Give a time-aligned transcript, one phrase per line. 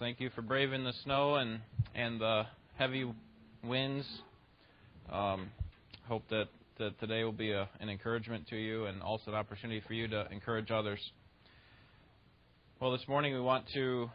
[0.00, 1.60] Thank you for braving the snow and
[1.94, 2.44] and the
[2.78, 3.04] heavy
[3.62, 4.06] winds.
[5.12, 5.50] Um,
[6.08, 6.46] hope that,
[6.78, 10.08] that today will be a, an encouragement to you and also an opportunity for you
[10.08, 10.98] to encourage others.
[12.80, 14.08] Well, this morning we want to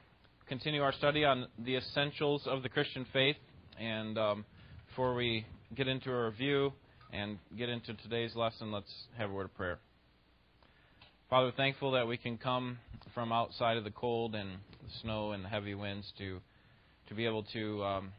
[0.49, 3.38] continue our study on the essentials of the Christian faith.
[3.80, 4.45] And um,
[4.88, 6.73] before we get into a review
[7.13, 9.77] and get into today's lesson, let's have a word of prayer.
[11.35, 12.80] Father, thankful that we can come
[13.13, 16.39] from outside of the cold and the snow and the heavy winds to
[17.09, 18.13] to be able to um,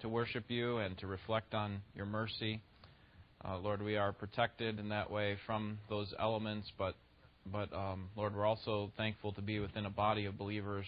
[0.00, 2.62] to worship you and to reflect on your mercy.
[3.44, 6.94] Uh, Lord, we are protected in that way from those elements, but
[7.52, 10.86] but um, Lord, we're also thankful to be within a body of believers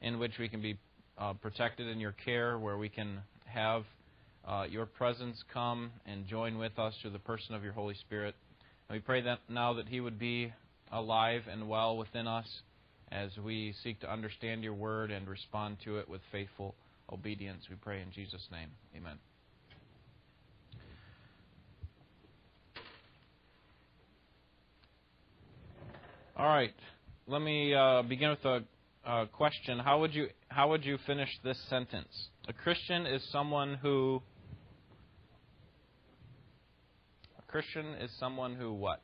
[0.00, 0.78] in which we can be
[1.18, 3.84] uh, protected in your care, where we can have
[4.48, 8.34] uh, your presence come and join with us through the person of your Holy Spirit.
[8.88, 10.50] And we pray that now that He would be
[10.92, 12.46] alive and well within us
[13.12, 16.74] as we seek to understand your word and respond to it with faithful
[17.12, 17.64] obedience.
[17.68, 18.70] We pray in Jesus' name.
[18.96, 19.18] Amen.
[26.36, 26.72] All right.
[27.26, 29.78] Let me uh, begin with a, question.
[29.78, 32.28] How would you how would you finish this sentence?
[32.48, 34.22] A Christian is someone who
[37.38, 39.02] a Christian is someone who what?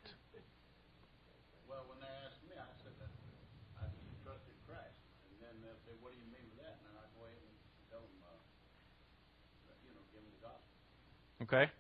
[11.47, 11.71] Okay?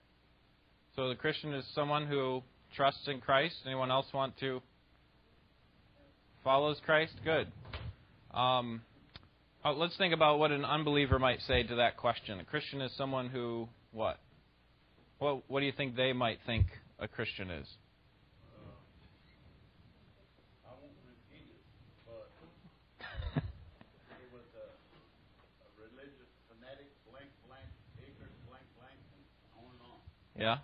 [0.94, 2.42] So the Christian is someone who
[2.76, 3.56] trusts in Christ.
[3.66, 4.62] Anyone else want to
[6.44, 7.12] follows Christ?
[7.24, 7.50] Good.
[8.32, 8.82] Um,
[9.64, 12.38] uh, let's think about what an unbeliever might say to that question.
[12.38, 14.20] A Christian is someone who what?
[15.18, 16.66] What what do you think they might think
[17.00, 17.66] a Christian is?
[30.38, 30.58] Yeah?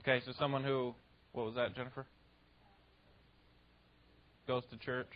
[0.00, 0.94] Okay, so someone who,
[1.32, 2.06] what was that, Jennifer?
[4.46, 5.08] Goes to church.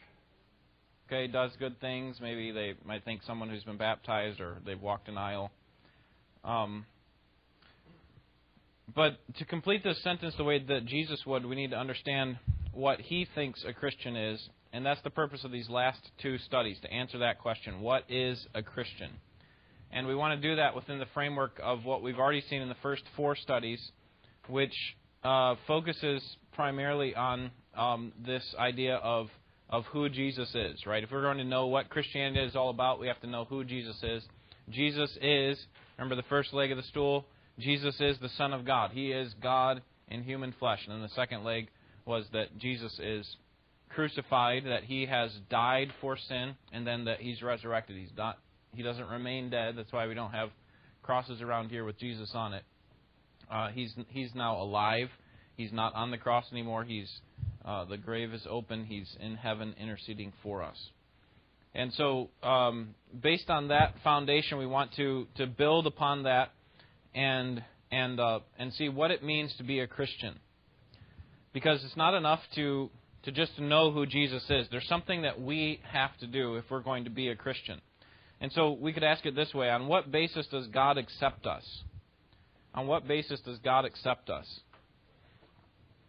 [1.07, 2.19] Okay, does good things.
[2.21, 5.51] Maybe they might think someone who's been baptized or they've walked an aisle.
[6.45, 6.87] Um,
[8.95, 12.39] but to complete this sentence the way that Jesus would, we need to understand
[12.73, 14.49] what he thinks a Christian is.
[14.73, 17.81] And that's the purpose of these last two studies, to answer that question.
[17.81, 19.11] What is a Christian?
[19.93, 22.69] And we want to do that within the framework of what we've already seen in
[22.69, 23.81] the first four studies,
[24.49, 24.75] which
[25.25, 29.29] uh, focuses primarily on um, this idea of
[29.71, 31.05] of who Jesus is, right?
[31.05, 33.65] If we're going to know what Christianity is all about, we have to know who
[33.65, 34.25] Jesus is.
[34.69, 35.65] Jesus is,
[35.97, 37.25] remember the first leg of the stool?
[37.59, 38.91] Jesus is the Son of God.
[38.93, 40.81] He is God in human flesh.
[40.85, 41.69] And then the second leg
[42.05, 43.37] was that Jesus is
[43.91, 47.97] crucified, that he has died for sin, and then that he's resurrected.
[47.97, 48.39] He's not
[48.75, 49.75] he doesn't remain dead.
[49.77, 50.51] That's why we don't have
[51.03, 52.63] crosses around here with Jesus on it.
[53.51, 55.09] Uh, he's he's now alive.
[55.57, 56.85] He's not on the cross anymore.
[56.85, 57.11] He's
[57.65, 58.85] uh, the grave is open.
[58.85, 60.77] He's in heaven interceding for us.
[61.75, 66.51] And so, um, based on that foundation, we want to to build upon that
[67.15, 70.39] and and uh, and see what it means to be a Christian.
[71.53, 72.91] Because it's not enough to
[73.25, 74.67] to just know who Jesus is.
[74.71, 77.81] There's something that we have to do if we're going to be a Christian.
[78.41, 81.65] And so we could ask it this way On what basis does God accept us?
[82.75, 84.47] On what basis does God accept us?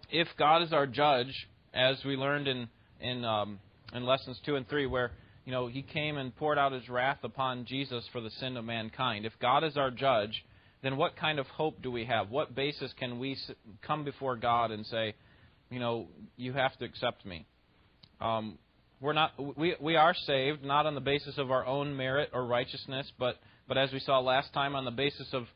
[0.10, 2.68] If God is our judge, as we learned in,
[3.00, 3.60] in, um,
[3.94, 5.12] in lessons 2 and 3, where
[5.46, 8.66] you know, he came and poured out his wrath upon Jesus for the sin of
[8.66, 9.26] mankind.
[9.26, 10.46] If God is our judge,
[10.84, 12.30] then what kind of hope do we have?
[12.30, 13.38] What basis can we
[13.82, 15.16] come before God and say,
[15.70, 17.46] you know, you have to accept me?
[18.20, 18.60] Um,
[19.02, 22.46] we're not we we are saved not on the basis of our own merit or
[22.46, 23.38] righteousness, but
[23.68, 25.48] but as we saw last time on the basis of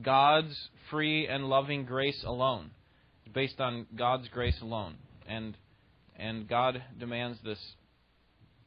[0.00, 0.56] God's
[0.90, 2.70] free and loving grace alone,
[3.34, 4.94] based on God's grace alone.
[5.26, 5.56] And
[6.16, 7.58] and God demands this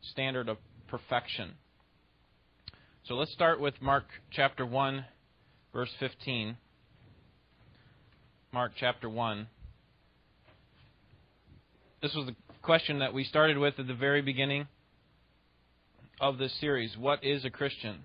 [0.01, 0.57] standard of
[0.87, 1.53] perfection.
[3.05, 5.05] So let's start with Mark chapter 1
[5.75, 6.57] verse 15.
[8.53, 9.47] Mark chapter 1.
[12.01, 14.67] This was the question that we started with at the very beginning
[16.19, 17.99] of this series What is a Christian?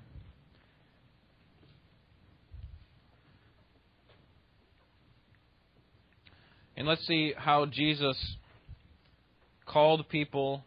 [6.76, 8.16] And let's see how Jesus
[9.66, 10.64] called people,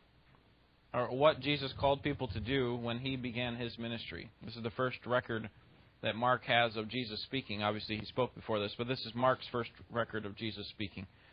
[0.94, 4.30] or what Jesus called people to do when he began his ministry.
[4.46, 5.50] This is the first record
[6.04, 7.64] that Mark has of Jesus speaking.
[7.64, 11.08] Obviously, he spoke before this, but this is Mark's first record of Jesus speaking.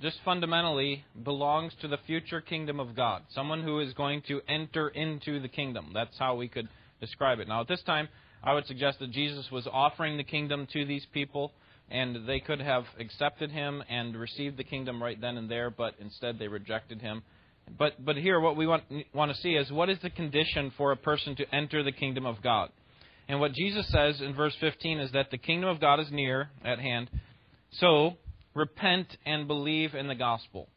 [0.00, 3.22] just fundamentally belongs to the future kingdom of God.
[3.30, 5.90] Someone who is going to enter into the kingdom.
[5.92, 6.68] That's how we could
[7.00, 7.48] describe it.
[7.48, 8.08] Now, at this time,
[8.42, 11.52] I would suggest that Jesus was offering the kingdom to these people,
[11.90, 15.94] and they could have accepted him and received the kingdom right then and there, but
[16.00, 17.22] instead they rejected him.
[17.76, 20.92] But, but here, what we want, want to see is what is the condition for
[20.92, 22.70] a person to enter the kingdom of God?
[23.28, 26.48] And what Jesus says in verse 15 is that the kingdom of God is near
[26.64, 27.10] at hand.
[27.72, 28.16] So,
[28.58, 30.68] repent and believe in the gospel.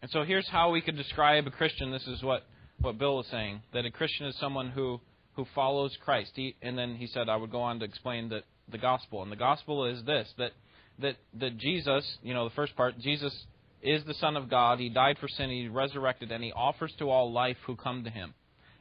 [0.00, 1.90] And so here's how we could describe a Christian.
[1.90, 2.44] This is what,
[2.80, 5.00] what Bill was saying that a Christian is someone who,
[5.34, 6.32] who follows Christ.
[6.34, 9.22] He, and then he said, I would go on to explain that the gospel.
[9.22, 10.52] And the gospel is this that,
[11.00, 13.34] that, that Jesus, you know, the first part, Jesus
[13.82, 14.78] is the Son of God.
[14.78, 18.10] He died for sin, He resurrected, and He offers to all life who come to
[18.10, 18.34] Him.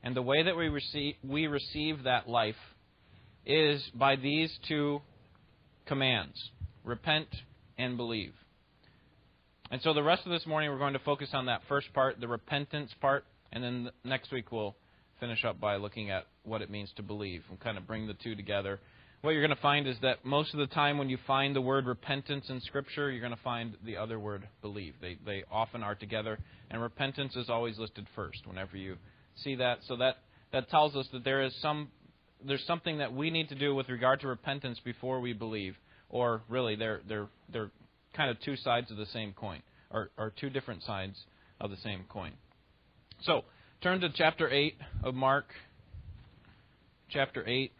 [0.04, 2.56] And the way that we receive, we receive that life
[3.45, 5.01] is by these two
[5.88, 6.51] commands
[6.84, 7.27] repent
[7.77, 8.33] and believe.
[9.69, 12.19] And so the rest of this morning, we're going to focus on that first part,
[12.19, 14.75] the repentance part, and then next week we'll
[15.19, 18.15] finish up by looking at what it means to believe and kind of bring the
[18.15, 18.79] two together.
[19.21, 21.62] What you're going to find is that most of the time when you find the
[21.62, 24.95] word repentance in Scripture, you're going to find the other word believe.
[25.00, 26.39] They, they often are together,
[26.71, 28.97] and repentance is always listed first whenever you
[29.35, 29.79] see that.
[29.88, 30.17] So that,
[30.51, 31.89] that tells us that there is some
[32.45, 35.75] there's something that we need to do with regard to repentance before we believe,
[36.12, 37.72] or really they're they're they're
[38.16, 41.18] kind of two sides of the same coin, or, or two different sides
[41.60, 42.34] of the same coin.
[43.24, 43.46] So
[43.81, 45.46] turn to chapter eight of Mark.
[47.10, 47.72] Chapter eight.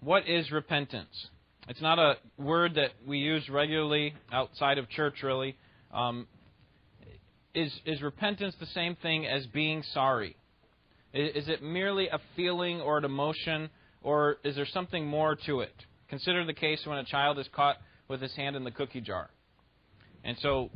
[0.00, 1.28] What is repentance?
[1.68, 5.56] It's not a word that we use regularly outside of church, really.
[5.94, 6.26] Um,
[7.54, 10.36] is, is repentance the same thing as being sorry?
[11.12, 13.70] Is it merely a feeling or an emotion,
[14.02, 15.74] or is there something more to it?
[16.12, 19.30] Consider the case when a child is caught with his hand in the cookie jar.
[20.22, 20.68] And so,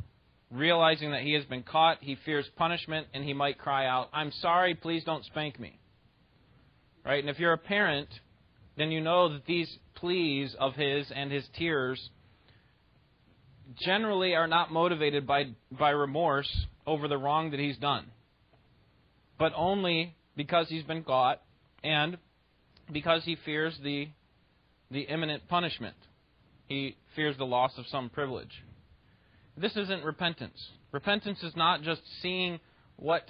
[0.49, 4.31] realizing that he has been caught, he fears punishment, and he might cry out, I'm
[4.41, 5.77] sorry, please don't spank me.
[7.05, 7.19] Right?
[7.19, 8.09] And if you're a parent,
[8.77, 12.09] then you know that these pleas of his and his tears
[13.79, 16.51] generally are not motivated by, by remorse
[16.87, 18.07] over the wrong that he's done,
[19.37, 21.43] but only because he's been caught
[21.83, 22.17] and
[22.91, 24.07] because he fears the,
[24.91, 25.95] the imminent punishment.
[26.67, 28.63] He fears the loss of some privilege.
[29.57, 30.69] This isn't repentance.
[30.91, 32.59] Repentance is not just seeing
[32.97, 33.23] what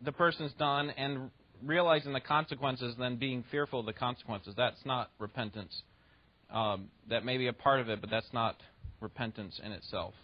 [0.00, 1.30] the person's done and
[1.64, 4.54] realizing the consequences, and then being fearful of the consequences.
[4.56, 5.82] That's not repentance.
[6.50, 8.56] Um, that may be a part of it, but that's not
[9.00, 10.14] repentance in itself.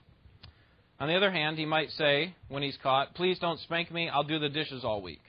[1.01, 4.25] On the other hand, he might say, when he's caught, Please don't spank me, I'll
[4.25, 5.23] do the dishes all week.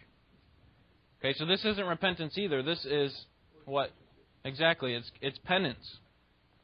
[1.20, 2.62] Okay, so this isn't repentance either.
[2.62, 3.12] This is
[3.66, 3.90] what?
[4.46, 5.98] Exactly, it's, it's penance.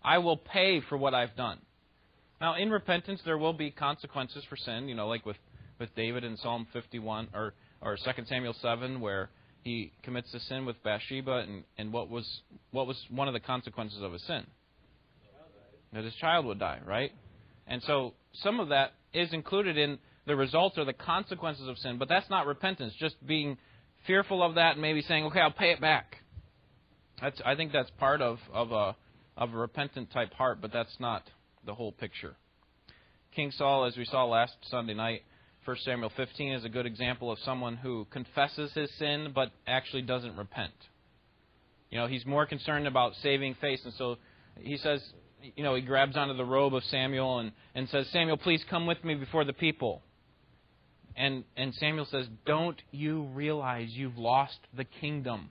[0.03, 1.57] I will pay for what I've done.
[2.39, 5.37] Now, in repentance, there will be consequences for sin, you know, like with,
[5.79, 9.29] with David in Psalm 51, or, or 2 Samuel 7, where
[9.63, 12.25] he commits a sin with Bathsheba, and, and what, was,
[12.71, 14.45] what was one of the consequences of his sin?
[15.93, 17.11] That his child would die, right?
[17.67, 19.97] And so some of that is included in
[20.27, 23.57] the results or the consequences of sin, but that's not repentance, just being
[24.05, 26.20] fearful of that and maybe saying, okay, I'll pay it back.
[27.21, 28.95] That's, I think that's part of, of, a,
[29.37, 31.23] of a repentant type heart, but that's not
[31.65, 32.35] the whole picture.
[33.35, 35.21] King Saul, as we saw last Sunday night,
[35.63, 40.01] 1 Samuel 15 is a good example of someone who confesses his sin but actually
[40.01, 40.73] doesn't repent.
[41.91, 44.15] You know, he's more concerned about saving face, and so
[44.59, 45.01] he says,
[45.55, 48.87] you know, he grabs onto the robe of Samuel and, and says, Samuel, please come
[48.87, 50.01] with me before the people.
[51.15, 55.49] And, and Samuel says, Don't you realize you've lost the kingdom?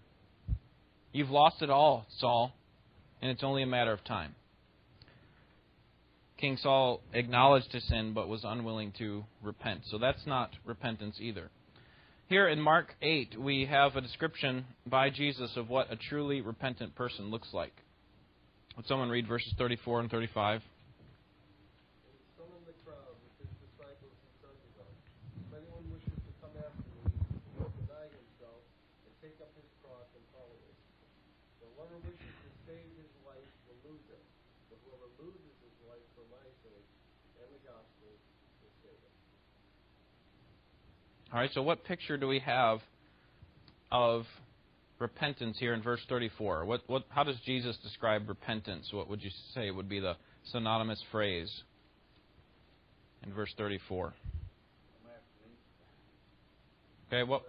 [1.13, 2.53] You've lost it all, Saul,
[3.21, 4.35] and it's only a matter of time.
[6.39, 9.83] King Saul acknowledged his sin but was unwilling to repent.
[9.91, 11.51] So that's not repentance either.
[12.29, 16.95] Here in Mark 8, we have a description by Jesus of what a truly repentant
[16.95, 17.73] person looks like.
[18.77, 20.63] Would someone read verses 34 and 35?
[41.33, 42.81] All right, so what picture do we have
[43.93, 44.25] of
[44.99, 46.65] repentance here in verse 34?
[46.65, 48.89] What, what, how does Jesus describe repentance?
[48.93, 50.17] What would you say would be the
[50.51, 51.63] synonymous phrase
[53.25, 54.13] in verse 34?
[57.09, 57.43] Okay, what?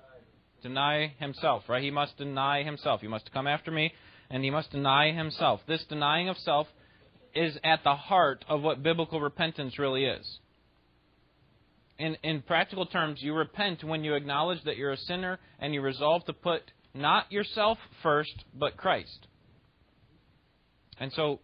[0.61, 1.81] Deny himself, right?
[1.81, 3.01] He must deny himself.
[3.01, 3.93] He must come after me,
[4.29, 5.59] and he must deny himself.
[5.67, 6.67] This denying of self
[7.33, 10.37] is at the heart of what biblical repentance really is.
[12.01, 15.81] In, in practical terms, you repent when you acknowledge that you're a sinner and you
[15.81, 16.63] resolve to put
[16.95, 19.27] not yourself first, but Christ.
[20.99, 21.41] And so,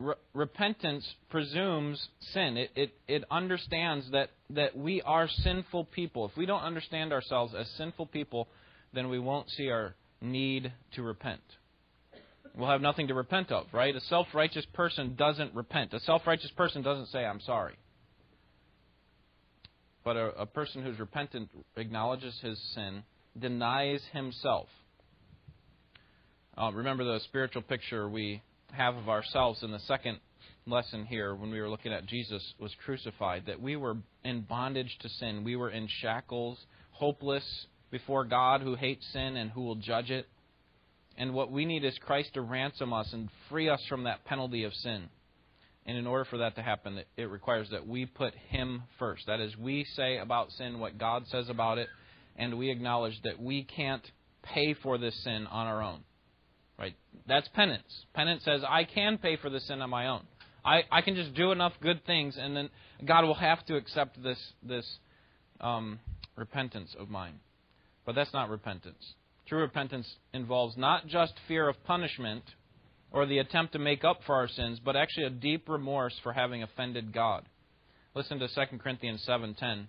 [0.00, 2.56] re- repentance presumes sin.
[2.56, 6.26] It, it, it understands that, that we are sinful people.
[6.26, 8.48] If we don't understand ourselves as sinful people,
[8.92, 11.42] then we won't see our need to repent.
[12.56, 13.94] We'll have nothing to repent of, right?
[13.94, 15.94] A self righteous person doesn't repent.
[15.94, 17.76] A self righteous person doesn't say, I'm sorry.
[20.04, 23.02] But a, a person who's repentant acknowledges his sin,
[23.38, 24.68] denies himself.
[26.56, 30.18] Uh, remember the spiritual picture we have of ourselves in the second
[30.66, 34.96] lesson here when we were looking at Jesus was crucified, that we were in bondage
[35.00, 35.44] to sin.
[35.44, 36.58] We were in shackles,
[36.90, 37.44] hopeless
[37.90, 40.26] before God who hates sin and who will judge it.
[41.16, 44.64] And what we need is Christ to ransom us and free us from that penalty
[44.64, 45.08] of sin.
[45.88, 49.26] And in order for that to happen, it requires that we put Him first.
[49.26, 51.88] That is, we say about sin what God says about it,
[52.36, 54.02] and we acknowledge that we can't
[54.42, 56.00] pay for this sin on our own.
[56.78, 56.94] Right?
[57.26, 58.04] That's penance.
[58.12, 60.24] Penance says, I can pay for the sin on my own.
[60.62, 62.68] I, I can just do enough good things, and then
[63.06, 64.86] God will have to accept this, this
[65.58, 66.00] um,
[66.36, 67.40] repentance of mine.
[68.04, 69.14] But that's not repentance.
[69.46, 72.44] True repentance involves not just fear of punishment
[73.10, 76.32] or the attempt to make up for our sins, but actually a deep remorse for
[76.32, 77.44] having offended God.
[78.14, 79.88] Listen to 2 Corinthians 7:10.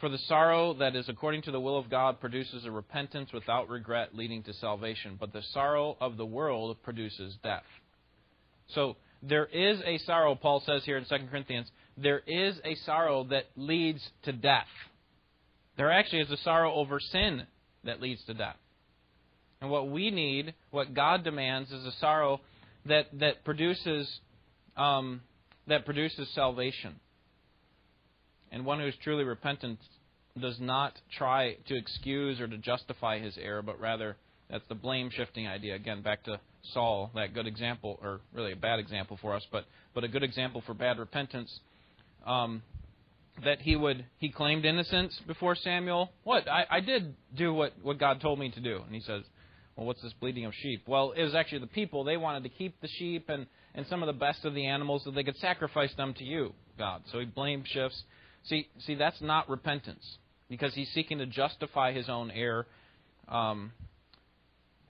[0.00, 3.68] For the sorrow that is according to the will of God produces a repentance without
[3.68, 7.64] regret leading to salvation, but the sorrow of the world produces death.
[8.68, 13.24] So there is a sorrow, Paul says here in 2 Corinthians, there is a sorrow
[13.24, 14.66] that leads to death.
[15.76, 17.46] There actually is a sorrow over sin
[17.84, 18.56] that leads to death.
[19.64, 22.42] And what we need, what God demands, is a sorrow
[22.84, 24.20] that that produces
[24.76, 25.22] um,
[25.66, 26.96] that produces salvation.
[28.52, 29.78] And one who is truly repentant
[30.38, 34.16] does not try to excuse or to justify his error, but rather
[34.50, 35.76] that's the blame shifting idea.
[35.76, 36.38] Again, back to
[36.74, 40.22] Saul, that good example, or really a bad example for us, but but a good
[40.22, 41.58] example for bad repentance.
[42.26, 42.62] Um,
[43.42, 46.12] that he would he claimed innocence before Samuel.
[46.22, 49.22] What I, I did do what what God told me to do, and he says,
[49.76, 50.84] well, what's this bleating of sheep?
[50.86, 52.04] Well, it was actually the people.
[52.04, 55.02] They wanted to keep the sheep and and some of the best of the animals
[55.04, 57.02] so they could sacrifice them to you, God.
[57.10, 58.00] So he blame shifts.
[58.44, 62.66] See, see, that's not repentance because he's seeking to justify his own error.
[63.26, 63.72] Um,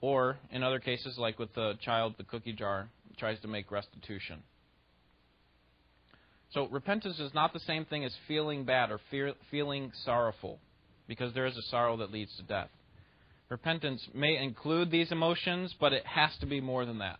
[0.01, 4.43] or in other cases, like with the child, the cookie jar, tries to make restitution.
[6.51, 10.59] So repentance is not the same thing as feeling bad or fear, feeling sorrowful,
[11.07, 12.69] because there is a sorrow that leads to death.
[13.49, 17.19] Repentance may include these emotions, but it has to be more than that.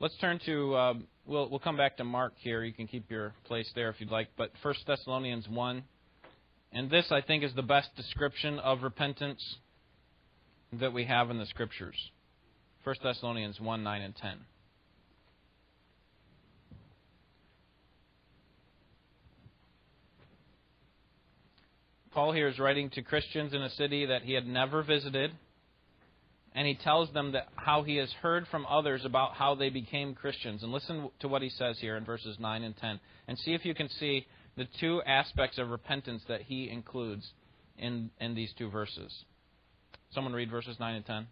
[0.00, 0.74] Let's turn to.
[0.74, 0.94] Uh,
[1.24, 2.64] we'll we'll come back to Mark here.
[2.64, 4.28] You can keep your place there if you'd like.
[4.36, 5.84] But First Thessalonians one,
[6.72, 9.42] and this I think is the best description of repentance
[10.72, 11.96] that we have in the Scriptures.
[12.84, 14.38] First Thessalonians one nine and ten.
[22.16, 25.32] Paul here is writing to Christians in a city that he had never visited,
[26.54, 30.14] and he tells them that how he has heard from others about how they became
[30.14, 30.62] Christians.
[30.62, 33.66] And listen to what he says here in verses 9 and 10, and see if
[33.66, 37.30] you can see the two aspects of repentance that he includes
[37.76, 39.12] in, in these two verses.
[40.12, 41.26] Someone read verses 9 and 10.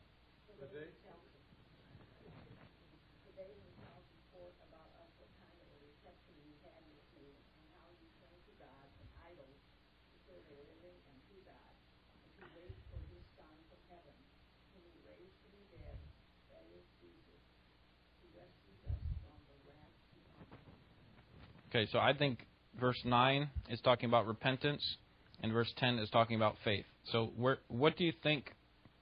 [21.74, 22.38] Okay, so I think
[22.78, 24.96] verse 9 is talking about repentance,
[25.42, 26.84] and verse 10 is talking about faith.
[27.10, 28.52] So, where, what do you think?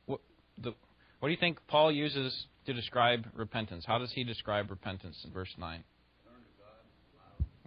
[0.06, 0.20] What,
[0.56, 0.72] the,
[1.20, 3.84] what do you think Paul uses to describe repentance?
[3.86, 5.84] How does he describe repentance in verse 9?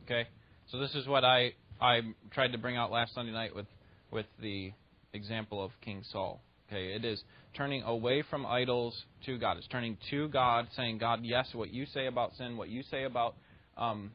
[0.06, 0.28] Okay,
[0.72, 3.68] so this is what I I tried to bring out last Sunday night with
[4.10, 4.72] with the
[5.14, 6.42] example of King Saul.
[6.68, 7.24] Okay, it is
[7.56, 9.58] turning away from idols to God.
[9.58, 13.04] It's turning to God, saying, God, yes, what you say about sin, what you say
[13.04, 13.36] about
[13.78, 14.10] um,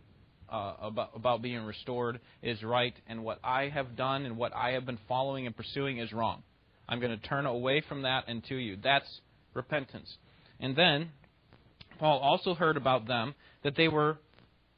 [0.50, 4.72] uh, about, about being restored is right, and what I have done and what I
[4.72, 6.42] have been following and pursuing is wrong.
[6.88, 8.76] I'm going to turn away from that and to you.
[8.82, 9.20] That's
[9.54, 10.12] repentance.
[10.58, 11.10] And then,
[11.98, 14.18] Paul also heard about them that they were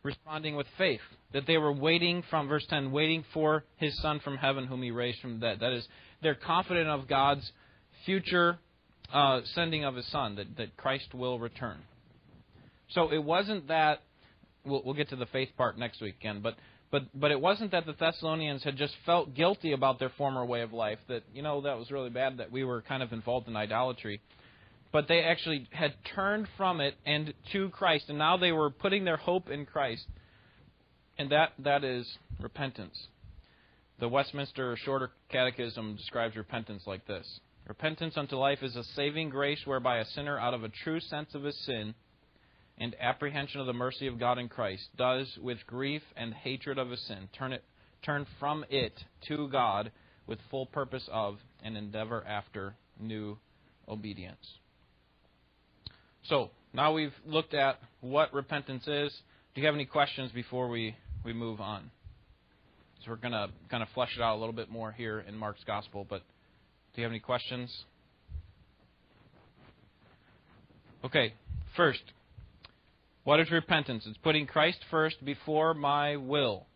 [0.02, 1.00] responding with faith,
[1.32, 4.90] that they were waiting from, verse 10, waiting for his Son from heaven whom he
[4.90, 5.60] raised from the dead.
[5.60, 5.86] That is,
[6.22, 7.50] they're confident of God's
[8.04, 8.58] future
[9.12, 11.78] uh, sending of his son, that, that Christ will return.
[12.90, 14.02] So it wasn't that,
[14.64, 16.56] we'll, we'll get to the faith part next week again, but,
[16.90, 20.62] but, but it wasn't that the Thessalonians had just felt guilty about their former way
[20.62, 23.48] of life, that, you know, that was really bad, that we were kind of involved
[23.48, 24.20] in idolatry.
[24.92, 29.04] But they actually had turned from it and to Christ, and now they were putting
[29.04, 30.04] their hope in Christ.
[31.18, 32.06] And that, that is
[32.40, 33.06] repentance.
[34.00, 39.60] The Westminster Shorter Catechism describes repentance like this Repentance unto life is a saving grace
[39.64, 41.94] whereby a sinner, out of a true sense of his sin
[42.82, 46.90] and apprehension of the mercy of God in Christ, does, with grief and hatred of
[46.90, 47.62] his sin, turn, it,
[48.04, 48.92] turn from it
[49.28, 49.92] to God
[50.26, 53.38] with full purpose of and endeavor after new
[53.88, 54.58] obedience.
[56.24, 59.16] So, now we've looked at what repentance is.
[59.54, 61.88] Do you have any questions before we, we move on?
[63.04, 65.36] So we're going to kind of flesh it out a little bit more here in
[65.36, 66.22] Mark's Gospel, but
[66.94, 67.72] do you have any questions?
[71.04, 71.34] Okay,
[71.76, 72.02] first,
[73.24, 74.04] what is repentance?
[74.06, 76.66] It's putting Christ first before my will.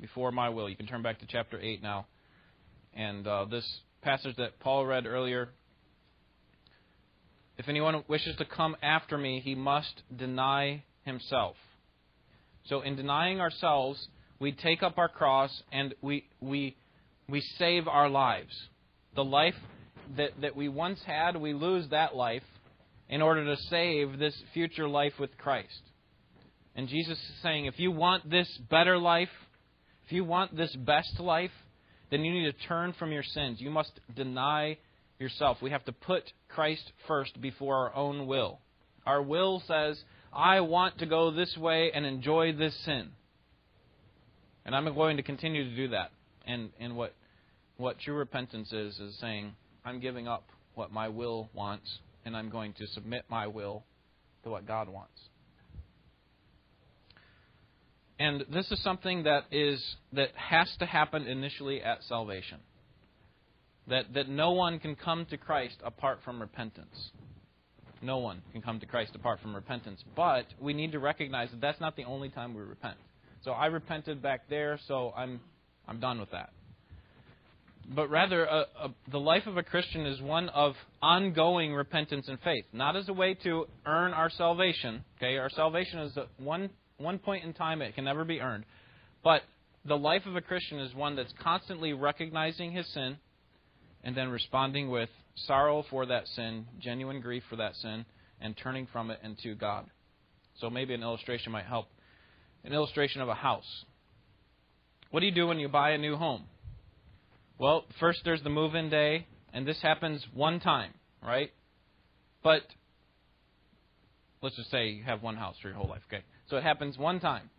[0.00, 0.68] Before my will.
[0.68, 2.06] You can turn back to chapter 8 now.
[2.94, 3.64] And uh, this
[4.02, 5.50] passage that Paul read earlier
[7.58, 11.56] if anyone wishes to come after me, he must deny himself.
[12.66, 14.06] So, in denying ourselves,
[14.38, 16.76] we take up our cross and we, we,
[17.28, 18.54] we save our lives.
[19.16, 19.56] The life
[20.16, 22.44] that, that we once had, we lose that life
[23.08, 25.80] in order to save this future life with Christ.
[26.74, 29.30] And Jesus is saying, if you want this better life,
[30.06, 31.50] if you want this best life,
[32.10, 33.60] then you need to turn from your sins.
[33.60, 34.78] You must deny
[35.18, 35.58] yourself.
[35.60, 38.60] We have to put Christ first before our own will.
[39.04, 40.00] Our will says,
[40.32, 43.10] I want to go this way and enjoy this sin.
[44.64, 46.10] And I'm going to continue to do that.
[46.46, 47.14] And, and what,
[47.76, 49.52] what true repentance is, is saying,
[49.84, 53.84] I'm giving up what my will wants, and I'm going to submit my will
[54.44, 55.18] to what God wants.
[58.18, 62.58] And this is something that is that has to happen initially at salvation.
[63.86, 67.10] That that no one can come to Christ apart from repentance.
[68.02, 70.02] No one can come to Christ apart from repentance.
[70.16, 72.96] But we need to recognize that that's not the only time we repent.
[73.44, 75.40] So I repented back there, so I'm
[75.86, 76.50] I'm done with that.
[77.94, 82.38] But rather, a, a, the life of a Christian is one of ongoing repentance and
[82.40, 85.04] faith, not as a way to earn our salvation.
[85.16, 88.64] Okay, our salvation is one one point in time; it can never be earned.
[89.24, 89.42] But
[89.86, 93.16] the life of a Christian is one that's constantly recognizing his sin,
[94.04, 95.08] and then responding with
[95.46, 98.04] sorrow for that sin, genuine grief for that sin,
[98.40, 99.86] and turning from it into God.
[100.60, 101.86] So maybe an illustration might help
[102.64, 103.84] an illustration of a house.
[105.10, 106.44] What do you do when you buy a new home?
[107.58, 110.92] Well, first there's the move in day, and this happens one time,
[111.22, 111.50] right?
[112.42, 112.62] But
[114.42, 116.22] let's just say you have one house for your whole life, okay?
[116.48, 117.50] So it happens one time.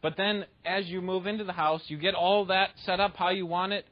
[0.00, 3.30] But then as you move into the house, you get all that set up how
[3.30, 3.86] you want it,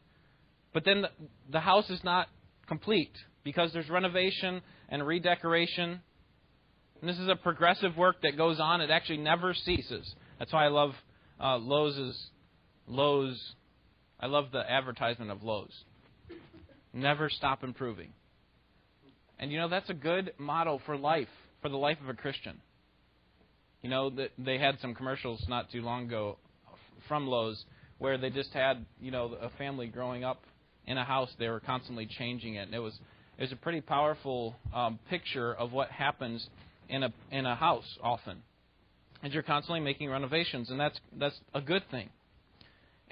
[0.73, 1.11] but then the,
[1.51, 2.29] the house is not
[2.67, 3.13] complete
[3.45, 6.01] because there's renovation and redecoration.
[7.01, 8.81] And this is a progressive work that goes on.
[8.81, 10.15] It actually never ceases.
[10.39, 10.93] That's why I love
[11.39, 12.31] uh, Lowe's.
[12.87, 13.55] Lowe's.
[14.23, 15.85] I love the advertisement of Lowe's.
[16.95, 18.11] Never stop improving.
[19.39, 21.29] And you know that's a good model for life,
[21.61, 22.61] for the life of a Christian.
[23.83, 26.39] You know they had some commercials not too long ago
[27.09, 27.65] from Lowe's
[27.99, 30.41] where they just had you know a family growing up
[30.87, 31.31] in a house.
[31.39, 32.95] They were constantly changing it, and it was
[33.39, 36.49] it was a pretty powerful um, picture of what happens
[36.89, 38.39] in a in a house often
[39.25, 42.09] is you're constantly making renovations, and that's that's a good thing.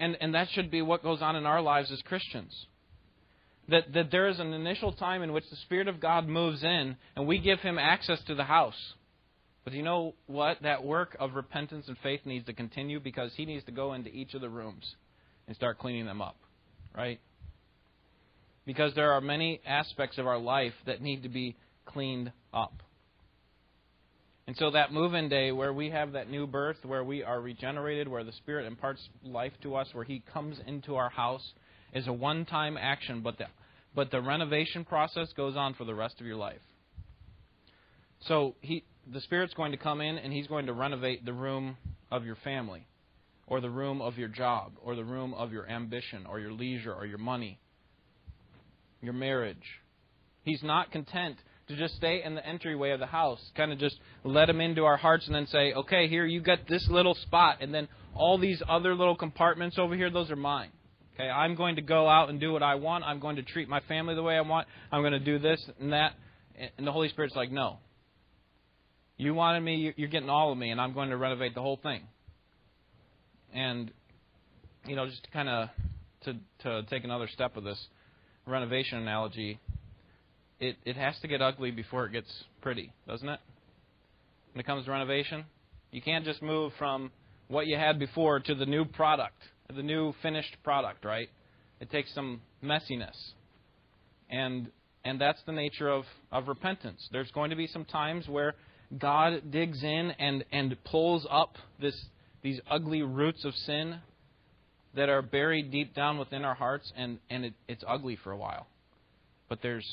[0.00, 2.66] And and that should be what goes on in our lives as Christians.
[3.68, 6.96] That that there is an initial time in which the Spirit of God moves in,
[7.14, 8.94] and we give Him access to the house.
[9.62, 10.62] But you know what?
[10.62, 14.08] That work of repentance and faith needs to continue because He needs to go into
[14.08, 14.96] each of the rooms
[15.46, 16.36] and start cleaning them up,
[16.96, 17.20] right?
[18.64, 22.82] Because there are many aspects of our life that need to be cleaned up.
[24.50, 27.40] And so that move in day where we have that new birth, where we are
[27.40, 31.52] regenerated, where the Spirit imparts life to us, where He comes into our house,
[31.94, 33.44] is a one time action, but the,
[33.94, 36.58] but the renovation process goes on for the rest of your life.
[38.26, 38.82] So he,
[39.12, 41.76] the Spirit's going to come in and He's going to renovate the room
[42.10, 42.88] of your family,
[43.46, 46.92] or the room of your job, or the room of your ambition, or your leisure,
[46.92, 47.60] or your money,
[49.00, 49.78] your marriage.
[50.42, 51.36] He's not content
[51.70, 54.84] to just stay in the entryway of the house, kind of just let him into
[54.84, 58.38] our hearts and then say, okay, here, you got this little spot, and then all
[58.38, 60.70] these other little compartments over here, those are mine.
[61.14, 63.04] Okay, I'm going to go out and do what I want.
[63.04, 64.66] I'm going to treat my family the way I want.
[64.90, 66.14] I'm going to do this and that.
[66.76, 67.78] and the Holy Spirit's like, no.
[69.16, 71.78] You wanted me, you're getting all of me, and I'm going to renovate the whole
[71.82, 72.02] thing.
[73.52, 73.90] And,
[74.86, 75.68] you know, just kind of
[76.24, 77.78] to, to take another step of this
[78.46, 79.60] renovation analogy,
[80.60, 83.40] it, it has to get ugly before it gets pretty, doesn't it?
[84.52, 85.44] When it comes to renovation,
[85.90, 87.10] you can't just move from
[87.48, 89.38] what you had before to the new product,
[89.74, 91.28] the new finished product, right?
[91.80, 93.16] It takes some messiness.
[94.28, 94.70] And
[95.04, 97.08] and that's the nature of, of repentance.
[97.10, 98.54] There's going to be some times where
[98.98, 101.98] God digs in and, and pulls up this,
[102.42, 104.00] these ugly roots of sin
[104.94, 108.36] that are buried deep down within our hearts, and, and it, it's ugly for a
[108.36, 108.66] while.
[109.48, 109.86] But there's,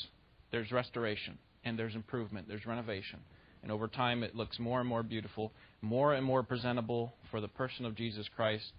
[0.50, 3.20] there's restoration, and there's improvement, there's renovation.
[3.62, 7.48] And over time, it looks more and more beautiful, more and more presentable for the
[7.48, 8.72] person of Jesus Christ,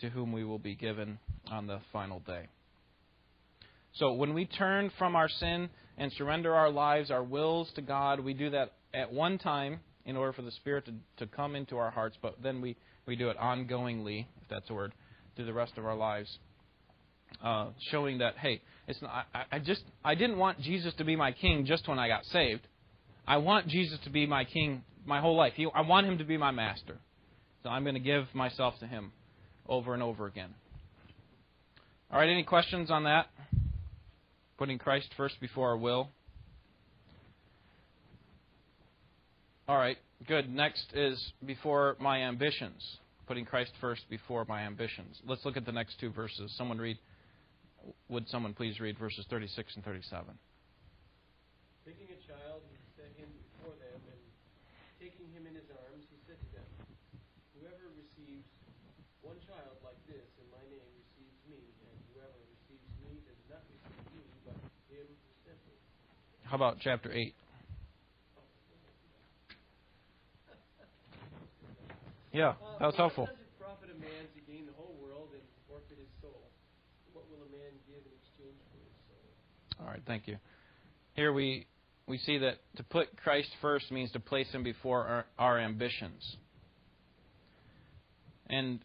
[0.00, 1.18] to whom we will be given
[1.50, 2.48] on the final day.
[3.94, 8.20] So when we turn from our sin and surrender our lives, our wills to God,
[8.20, 11.76] we do that at one time in order for the Spirit to, to come into
[11.76, 14.92] our hearts, but then we, we do it ongoingly, if that's a word,
[15.36, 16.38] through the rest of our lives.
[17.42, 18.60] Uh, showing that, hey,
[18.92, 21.98] it's not, I, I just I didn't want Jesus to be my king just when
[21.98, 22.60] I got saved.
[23.26, 25.54] I want Jesus to be my king my whole life.
[25.56, 26.98] He, I want him to be my master.
[27.62, 29.12] So I'm going to give myself to him
[29.66, 30.50] over and over again.
[32.10, 33.28] All right, any questions on that?
[34.58, 36.10] Putting Christ first before our will.
[39.66, 39.96] All right,
[40.28, 40.52] good.
[40.52, 42.98] Next is before my ambitions.
[43.26, 45.16] Putting Christ first before my ambitions.
[45.26, 46.52] Let's look at the next two verses.
[46.58, 46.98] Someone read.
[48.08, 50.34] Would someone please read verses 36 and 37?
[51.84, 54.22] Taking a child, he set him before them, and
[55.02, 56.68] taking him in his arms, he said to them,
[57.58, 58.46] Whoever receives
[59.22, 63.62] one child like this in my name receives me, and whoever receives me does not
[63.66, 64.54] receive me, but
[64.90, 65.74] him who sent me.
[66.46, 67.34] How about chapter 8?
[72.32, 73.28] Yeah, that was helpful.
[73.28, 76.48] What does it profit a man to gain the whole world and forfeit his soul?
[77.12, 79.28] What will a man give in exchange for his soul?
[79.82, 80.36] All right, thank you.
[81.14, 81.66] Here we
[82.06, 86.36] we see that to put Christ first means to place him before our, our ambitions.
[88.48, 88.80] And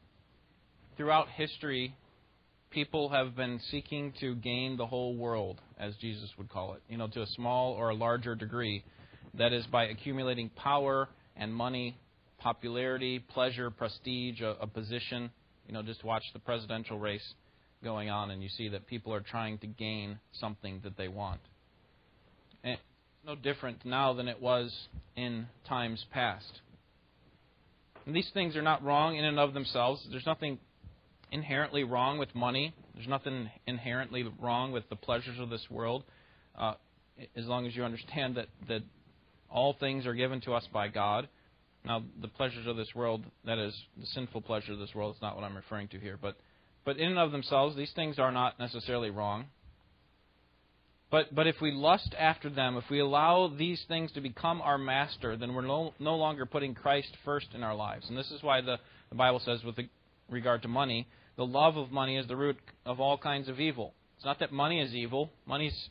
[0.96, 1.96] throughout history,
[2.70, 6.98] people have been seeking to gain the whole world, as Jesus would call it, you
[6.98, 8.84] know, to a small or a larger degree.
[9.34, 11.98] That is by accumulating power and money,
[12.40, 15.30] popularity, pleasure, prestige, a, a position.
[15.68, 17.34] You know, just watch the presidential race
[17.84, 21.42] going on, and you see that people are trying to gain something that they want.
[22.64, 22.82] And it's
[23.26, 24.74] no different now than it was
[25.16, 26.62] in times past.
[28.06, 30.06] And these things are not wrong in and of themselves.
[30.10, 30.60] There's nothing
[31.32, 32.74] inherently wrong with money.
[32.96, 36.04] There's nothing inherently wrong with the pleasures of this world,
[36.58, 36.76] uh,
[37.36, 38.82] as long as you understand that, that
[39.50, 41.28] all things are given to us by God.
[41.86, 45.22] Now, the pleasures of this world, that is, the sinful pleasure of this world, is
[45.22, 46.18] not what I'm referring to here.
[46.22, 46.38] But,
[46.88, 49.48] but in and of themselves, these things are not necessarily wrong.
[51.12, 54.78] But, but if we lust after them, if we allow these things to become our
[54.78, 58.06] master, then we're no, no longer putting Christ first in our lives.
[58.08, 58.78] And this is why the,
[59.10, 59.76] the Bible says, with
[60.30, 63.94] regard to money, the love of money is the root of all kinds of evil.
[64.16, 65.30] It's not that money is evil.
[65.46, 65.90] Money's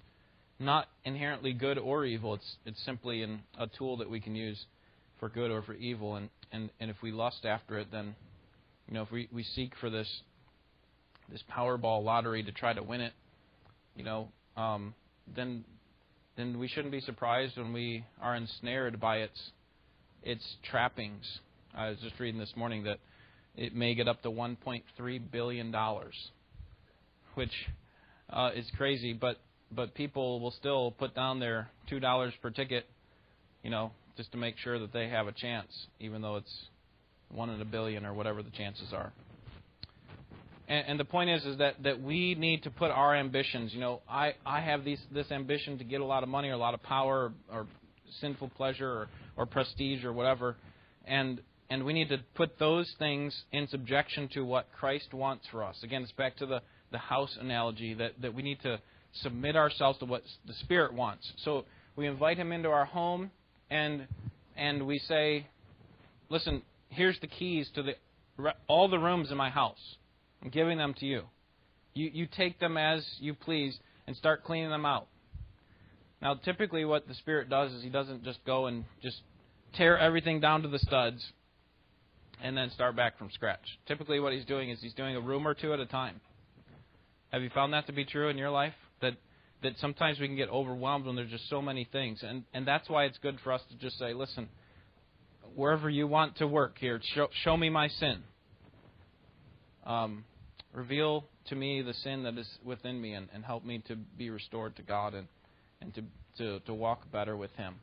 [0.59, 2.33] not inherently good or evil.
[2.33, 4.65] It's, it's simply an, a tool that we can use
[5.21, 6.17] for good or for evil.
[6.17, 8.15] And, and, and if we lust after it, then,
[8.89, 10.09] you know, if we, we seek for this,
[11.31, 13.13] this Powerball lottery to try to win it,
[13.97, 14.95] you know, um,
[15.35, 15.65] then
[16.37, 19.51] then we shouldn't be surprised when we are ensnared by its
[20.23, 21.25] its trappings.
[21.75, 22.99] I was just reading this morning that
[23.57, 24.83] it may get up to 1.3
[25.31, 26.15] billion dollars,
[27.35, 27.53] which
[28.31, 29.13] uh, is crazy.
[29.13, 29.39] But
[29.73, 32.87] but people will still put down their two dollars per ticket,
[33.63, 36.67] you know, just to make sure that they have a chance, even though it's
[37.31, 39.13] one in a billion or whatever the chances are.
[40.69, 43.73] And, and the point is, is that, that we need to put our ambitions.
[43.73, 46.55] You know, I, I have these, this ambition to get a lot of money or
[46.55, 47.67] a lot of power or, or
[48.21, 50.57] sinful pleasure or, or prestige or whatever,
[51.07, 55.65] and and we need to put those things in subjection to what Christ wants for
[55.65, 55.77] us.
[55.83, 58.81] Again, it's back to the, the house analogy that, that we need to
[59.15, 61.29] submit ourselves to what the Spirit wants.
[61.45, 61.65] So
[61.97, 63.31] we invite Him into our home,
[63.71, 64.07] and
[64.57, 65.47] and we say,
[66.29, 67.95] "Listen, here's the keys to the
[68.69, 69.97] all the rooms in my house.
[70.51, 71.23] Giving them to you.
[71.95, 75.09] You you take them as you please and start cleaning them out."
[76.23, 79.21] Now, typically, what the Spirit does is He doesn't just go and just
[79.75, 81.33] tear everything down to the studs
[82.43, 83.79] and then start back from scratch.
[83.87, 86.21] Typically, what he's doing is he's doing a room or two at a time.
[87.33, 88.75] Have you found that to be true in your life?
[89.01, 89.15] That
[89.63, 92.23] that sometimes we can get overwhelmed when there's just so many things.
[92.23, 94.49] And, and that's why it's good for us to just say, listen,
[95.55, 98.23] wherever you want to work here, show, show me my sin.
[99.85, 100.25] Um,
[100.77, 104.29] reveal to me the sin that is within me and, and help me to be
[104.29, 105.27] restored to God and,
[105.81, 106.03] and to,
[106.37, 107.77] to, to walk better with Him.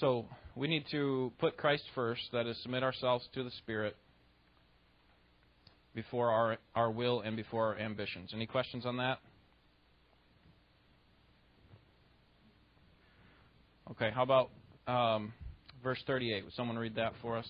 [0.00, 0.24] So
[0.56, 3.94] we need to put Christ first, that is, submit ourselves to the Spirit
[5.94, 8.30] before our, our will and before our ambitions.
[8.34, 9.18] Any questions on that?
[13.90, 14.50] Okay, how about
[14.86, 15.34] um,
[15.82, 16.44] verse 38?
[16.44, 17.46] Would someone read that for us?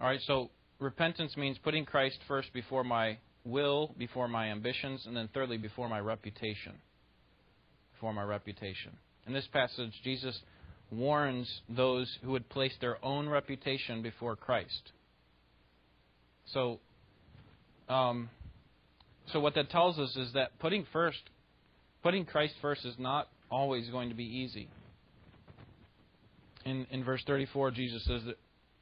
[0.00, 5.14] All right, so repentance means putting Christ first before my will, before my ambitions, and
[5.14, 6.72] then thirdly, before my reputation.
[7.92, 8.92] Before my reputation.
[9.26, 10.40] In this passage, Jesus
[10.90, 14.92] warns those who would place their own reputation before Christ.
[16.46, 16.80] So,
[17.88, 18.30] um,
[19.32, 21.20] so what that tells us is that putting first,
[22.02, 24.68] putting Christ first is not always going to be easy.
[26.64, 28.36] In in verse 34, Jesus says that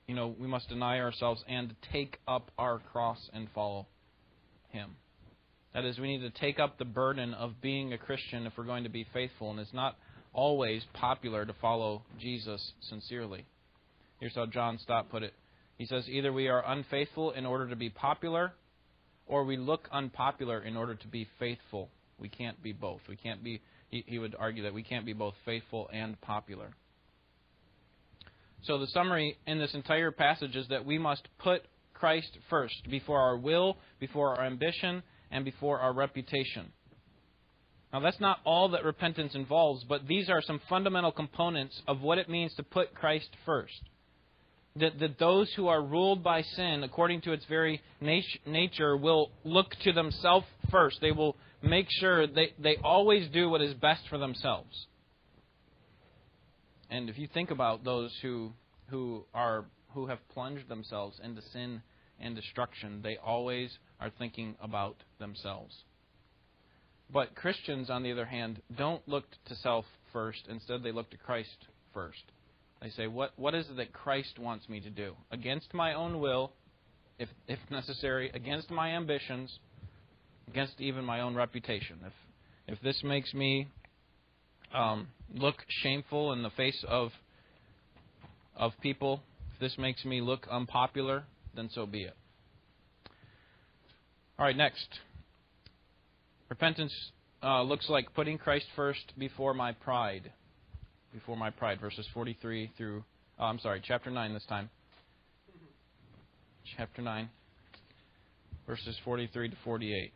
[0.08, 3.86] you know, we must deny ourselves and take up our cross and follow
[4.70, 4.96] Him.
[5.74, 8.64] That is, we need to take up the burden of being a Christian if we're
[8.64, 9.96] going to be faithful, and it's not
[10.32, 13.44] always popular to follow Jesus sincerely.
[14.18, 15.34] Here's how John Stott put it.
[15.76, 18.52] He says, Either we are unfaithful in order to be popular,
[19.26, 21.90] or we look unpopular in order to be faithful.
[22.18, 23.00] We can't be both.
[23.08, 26.70] We can't be, he, he would argue that we can't be both faithful and popular.
[28.64, 31.62] So the summary in this entire passage is that we must put
[31.94, 36.72] Christ first before our will, before our ambition, and before our reputation.
[37.92, 42.18] Now, that's not all that repentance involves, but these are some fundamental components of what
[42.18, 43.80] it means to put Christ first.
[44.76, 49.30] That, that those who are ruled by sin, according to its very nat- nature, will
[49.42, 50.98] look to themselves first.
[51.00, 54.86] They will make sure they, they always do what is best for themselves.
[56.90, 58.52] And if you think about those who
[58.88, 61.82] who are who have plunged themselves into sin
[62.20, 65.74] and destruction, they always are thinking about themselves.
[67.10, 70.46] But Christians, on the other hand, don't look to self first.
[70.48, 72.22] Instead, they look to Christ first.
[72.80, 75.16] They say, "What what is it that Christ wants me to do?
[75.30, 76.52] Against my own will,
[77.18, 79.58] if if necessary, against my ambitions,
[80.48, 81.98] against even my own reputation.
[82.04, 82.12] If
[82.74, 83.68] if this makes me
[84.74, 87.10] um, look shameful in the face of
[88.56, 89.22] of people,
[89.54, 92.16] if this makes me look unpopular, then so be it.
[94.38, 94.88] All right, next.
[96.48, 96.92] Repentance
[97.42, 100.32] uh, looks like putting Christ first before my pride.
[101.12, 103.04] Before my pride, verses 43 through,
[103.38, 104.68] oh, I'm sorry, chapter 9 this time.
[106.76, 107.30] Chapter 9,
[108.66, 110.12] verses 43 to 48.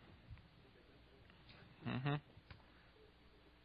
[1.88, 2.14] Mm-hmm.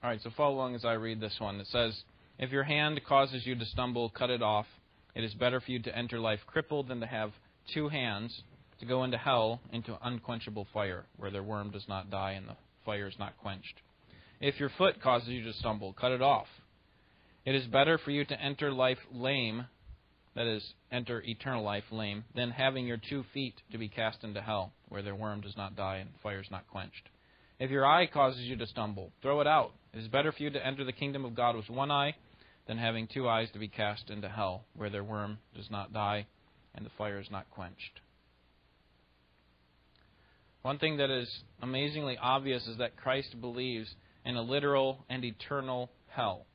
[0.03, 1.59] All right, so follow along as I read this one.
[1.59, 2.03] It says,
[2.37, 4.67] If your hand causes you to stumble, cut it off.
[5.15, 7.31] It is better for you to enter life crippled than to have
[7.73, 8.43] two hands
[8.79, 12.55] to go into hell, into unquenchable fire, where their worm does not die and the
[12.85, 13.81] fire is not quenched.
[14.39, 16.47] If your foot causes you to stumble, cut it off.
[17.43, 19.65] It is better for you to enter life lame,
[20.35, 24.41] that is, enter eternal life lame, than having your two feet to be cast into
[24.41, 27.09] hell, where their worm does not die and fire is not quenched.
[27.59, 29.71] If your eye causes you to stumble, throw it out.
[29.93, 32.15] It is better for you to enter the kingdom of God with one eye
[32.67, 36.27] than having two eyes to be cast into hell, where their worm does not die
[36.75, 38.01] and the fire is not quenched.
[40.61, 41.29] One thing that is
[41.61, 43.89] amazingly obvious is that Christ believes
[44.25, 46.45] in a literal and eternal hell.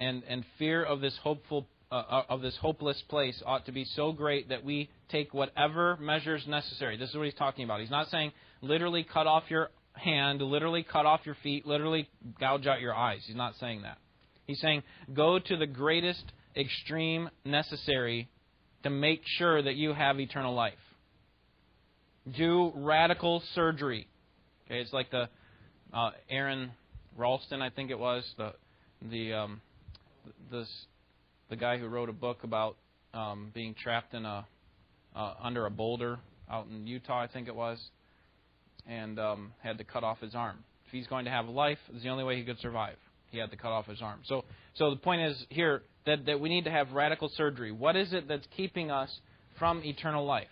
[0.00, 3.84] And, and fear of this hopeful uh, uh of this hopeless place ought to be
[3.96, 6.98] so great that we take whatever measures necessary.
[6.98, 7.80] This is what he's talking about.
[7.80, 12.08] He's not saying literally cut off your hand, literally cut off your feet, literally
[12.40, 13.22] gouge out your eyes.
[13.26, 13.98] He's not saying that.
[14.46, 16.24] He's saying go to the greatest
[16.56, 18.28] extreme necessary
[18.82, 20.74] to make sure that you have eternal life.
[22.36, 24.06] Do radical surgery.
[24.66, 25.28] Okay, it's like the
[25.92, 26.72] uh, Aron
[27.16, 28.52] Ralston, I think it was the
[29.10, 29.60] the um,
[30.50, 30.68] this
[31.48, 32.76] the guy who wrote a book about
[33.14, 34.46] um, being trapped in a
[35.16, 36.18] uh, under a boulder
[36.50, 37.78] out in Utah, I think it was,
[38.88, 40.64] and um, had to cut off his arm.
[40.86, 42.96] If he's going to have life, it's the only way he could survive.
[43.30, 44.20] He had to cut off his arm.
[44.24, 47.70] So, so the point is here that, that we need to have radical surgery.
[47.72, 49.10] What is it that's keeping us
[49.58, 50.48] from eternal life?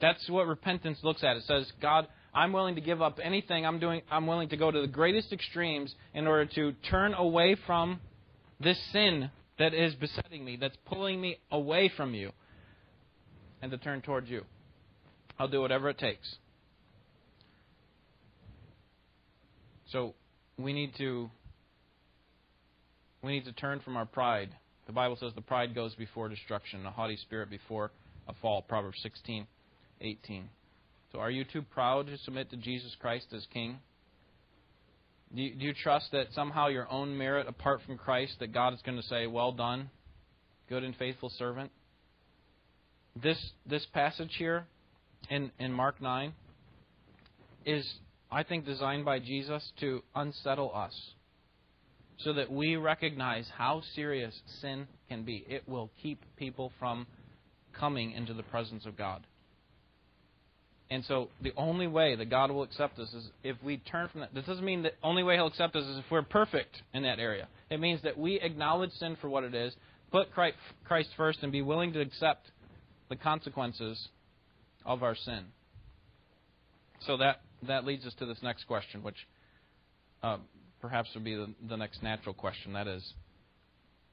[0.00, 1.36] That's what repentance looks at.
[1.36, 3.66] It says, God, I'm willing to give up anything.
[3.66, 7.56] I'm doing I'm willing to go to the greatest extremes in order to turn away
[7.66, 8.00] from
[8.60, 12.30] this sin that is besetting me, that's pulling me away from you,
[13.60, 14.42] and to turn towards you.
[15.40, 16.36] I'll do whatever it takes.
[19.90, 20.14] So
[20.58, 21.30] we need to
[23.22, 24.50] we need to turn from our pride.
[24.86, 27.90] The Bible says the pride goes before destruction, a haughty spirit before
[28.28, 28.60] a fall.
[28.60, 29.46] Proverbs 16,
[30.02, 30.48] 18.
[31.10, 33.78] So are you too proud to submit to Jesus Christ as King?
[35.34, 38.74] Do you, do you trust that somehow your own merit apart from Christ, that God
[38.74, 39.88] is going to say, Well done,
[40.68, 41.70] good and faithful servant?
[43.16, 44.66] This, this passage here
[45.28, 46.32] in, in Mark 9
[47.64, 47.86] is,
[48.30, 50.94] I think, designed by Jesus to unsettle us
[52.18, 55.44] so that we recognize how serious sin can be.
[55.48, 57.06] It will keep people from
[57.72, 59.26] coming into the presence of God.
[60.90, 64.22] And so the only way that God will accept us is if we turn from
[64.22, 64.34] that.
[64.34, 67.20] This doesn't mean that only way He'll accept us is if we're perfect in that
[67.20, 67.46] area.
[67.70, 69.72] It means that we acknowledge sin for what it is,
[70.10, 72.50] put Christ first, and be willing to accept
[73.08, 74.08] the consequences
[74.84, 75.44] of our sin.
[77.06, 79.16] So that that leads us to this next question, which
[80.22, 80.38] uh,
[80.80, 82.72] perhaps would be the, the next natural question.
[82.72, 83.02] That is,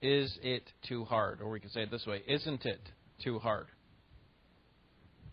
[0.01, 1.41] is it too hard?
[1.41, 2.81] Or we could say it this way: Isn't it
[3.23, 3.67] too hard?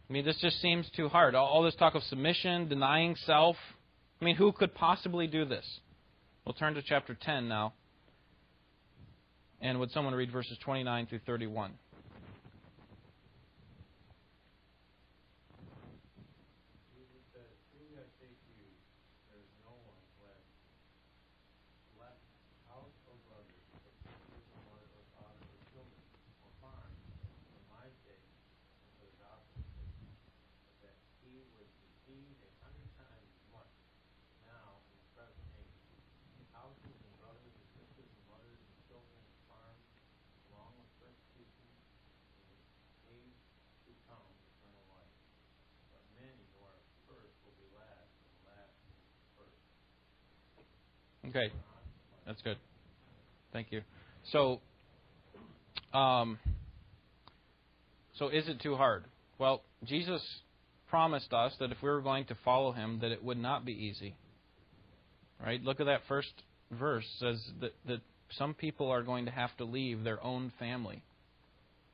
[0.08, 1.34] I mean, this just seems too hard.
[1.34, 3.56] All, all this talk of submission, denying self.
[4.20, 5.64] I mean, who could possibly do this?
[6.44, 7.72] We'll turn to chapter 10 now.
[9.60, 11.72] And would someone read verses 29 through 31?
[51.34, 51.52] Okay,
[52.26, 52.56] that's good.
[53.52, 53.80] Thank you.
[54.30, 54.60] So,
[55.92, 56.38] um,
[58.16, 59.04] so is it too hard?
[59.38, 60.22] Well, Jesus
[60.88, 63.72] promised us that if we were going to follow him, that it would not be
[63.72, 64.14] easy.
[65.44, 65.60] Right?
[65.60, 66.30] Look at that first
[66.70, 67.04] verse.
[67.18, 68.00] Says that, that
[68.38, 71.02] some people are going to have to leave their own family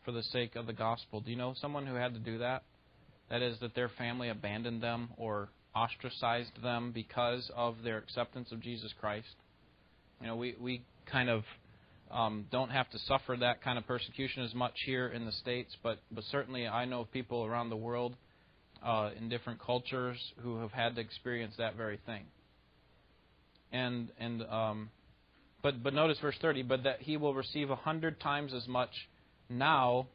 [0.05, 1.23] for the sake of the gospel.
[1.23, 2.63] Do you know someone who had to do that?
[3.31, 8.61] That is, that their family abandoned them or ostracized them because of their acceptance of
[8.61, 9.35] Jesus Christ.
[10.21, 11.45] You know, we, we kind of
[12.11, 15.77] um, don't have to suffer that kind of persecution as much here in the States,
[15.83, 18.17] but, but certainly I know people around the world
[18.85, 22.25] uh, in different cultures who have had to experience that very thing.
[23.73, 24.91] And, and um,
[25.63, 28.91] but, but notice verse 30, but that he will receive a hundred times as much
[29.49, 30.07] now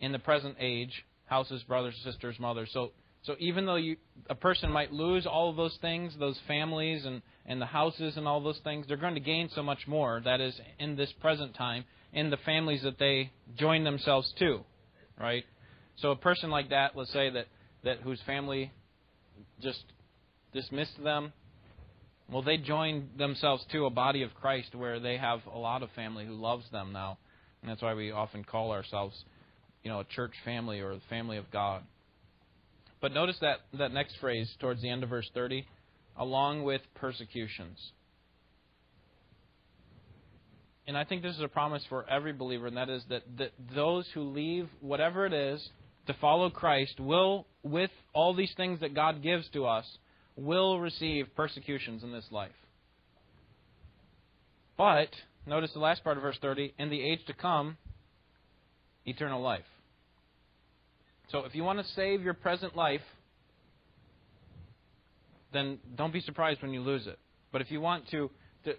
[0.00, 2.68] in the present age, houses, brothers, sisters, mothers.
[2.72, 2.90] So
[3.24, 3.96] so even though you,
[4.28, 8.26] a person might lose all of those things, those families and, and the houses and
[8.26, 10.20] all those things, they're going to gain so much more.
[10.24, 14.60] That is, in this present time, in the families that they join themselves to,
[15.20, 15.44] right?
[15.96, 17.46] So a person like that, let's say that,
[17.84, 18.72] that whose family
[19.60, 19.84] just
[20.52, 21.32] dismissed them,
[22.28, 25.90] well, they join themselves to a body of Christ where they have a lot of
[25.94, 27.18] family who loves them now,
[27.60, 29.14] and that's why we often call ourselves,
[29.84, 31.82] you know, a church family or the family of God.
[33.02, 35.66] But notice that, that next phrase towards the end of verse 30
[36.16, 37.78] along with persecutions.
[40.86, 43.52] And I think this is a promise for every believer, and that is that, that
[43.74, 45.66] those who leave whatever it is
[46.06, 49.86] to follow Christ will, with all these things that God gives to us,
[50.36, 52.50] will receive persecutions in this life.
[54.76, 55.08] But,
[55.46, 57.76] notice the last part of verse 30 in the age to come,
[59.06, 59.62] eternal life.
[61.32, 63.00] So if you want to save your present life,
[65.52, 67.18] then don't be surprised when you lose it.
[67.50, 68.30] But if you want to,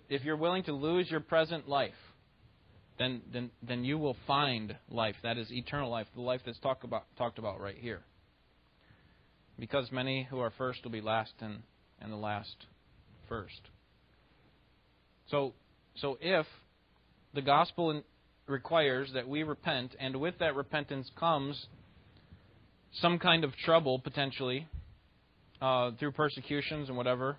[0.07, 1.91] if you're willing to lose your present life,
[2.99, 5.15] then then then you will find life.
[5.23, 8.01] That is eternal life, the life that's talked about talked about right here.
[9.59, 11.63] Because many who are first will be last, and
[11.99, 12.55] and the last
[13.27, 13.61] first.
[15.31, 15.53] So
[15.95, 16.45] so if
[17.33, 18.03] the gospel
[18.45, 21.65] requires that we repent, and with that repentance comes
[23.01, 24.67] some kind of trouble potentially
[25.61, 27.37] uh, through persecutions and whatever,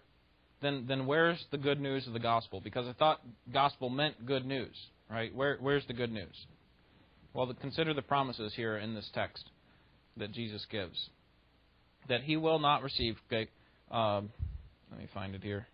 [0.63, 2.61] then then where's the good news of the gospel?
[2.63, 3.21] Because I thought
[3.53, 4.75] gospel meant good news,
[5.11, 5.35] right?
[5.35, 6.35] Where where's the good news?
[7.35, 9.45] Well, consider the promises here in this text.
[10.17, 11.11] that Jesus gives.
[12.09, 13.17] That he will not receive,
[13.91, 14.31] um,
[14.91, 15.67] let me find it here.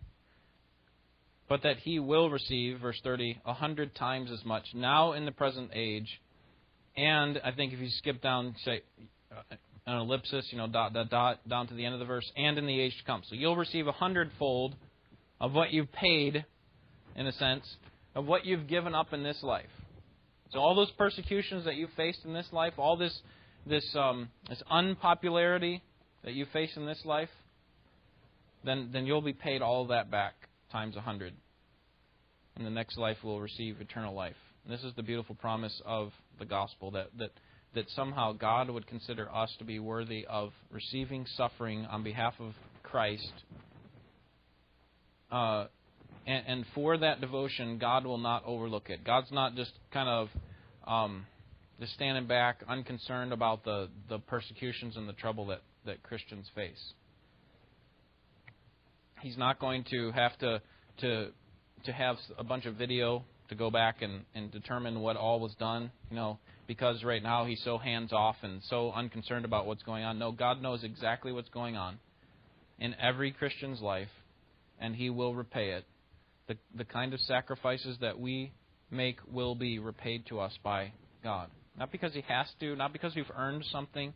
[1.47, 5.31] But that he will receive, verse 30, a hundred times as much now in the
[5.31, 6.21] present age.
[6.97, 8.81] And I think if you skip down, say,
[9.31, 9.55] uh,
[9.87, 12.57] an ellipsis, you know, dot, dot, dot, down to the end of the verse, and
[12.57, 13.21] in the age to come.
[13.27, 14.75] So you'll receive a hundredfold
[15.39, 16.45] of what you've paid,
[17.15, 17.65] in a sense,
[18.13, 19.65] of what you've given up in this life.
[20.51, 23.17] So all those persecutions that you faced in this life, all this
[23.65, 25.81] this um, this unpopularity
[26.23, 27.29] that you face in this life,
[28.63, 30.33] then then you'll be paid all that back
[30.71, 31.33] times a hundred.
[32.57, 34.35] In the next life, will receive eternal life.
[34.65, 37.31] And this is the beautiful promise of the gospel that that
[37.73, 42.53] that somehow God would consider us to be worthy of receiving suffering on behalf of
[42.83, 43.31] Christ.
[45.31, 45.67] Uh,
[46.27, 49.03] and, and, for that devotion, God will not overlook it.
[49.05, 50.29] God's not just kind of
[50.85, 51.25] um,
[51.79, 56.93] just standing back, unconcerned about the, the persecutions and the trouble that, that Christians face.
[59.21, 60.61] He's not going to have to
[60.99, 61.27] to
[61.85, 65.53] to have a bunch of video to go back and, and determine what all was
[65.55, 65.91] done.
[66.09, 66.39] You know,
[66.71, 70.17] because right now he's so hands off and so unconcerned about what's going on.
[70.17, 71.99] No, God knows exactly what's going on
[72.79, 74.07] in every Christian's life,
[74.79, 75.83] and he will repay it.
[76.47, 78.53] The, the kind of sacrifices that we
[78.89, 81.49] make will be repaid to us by God.
[81.77, 84.13] Not because he has to, not because we've earned something,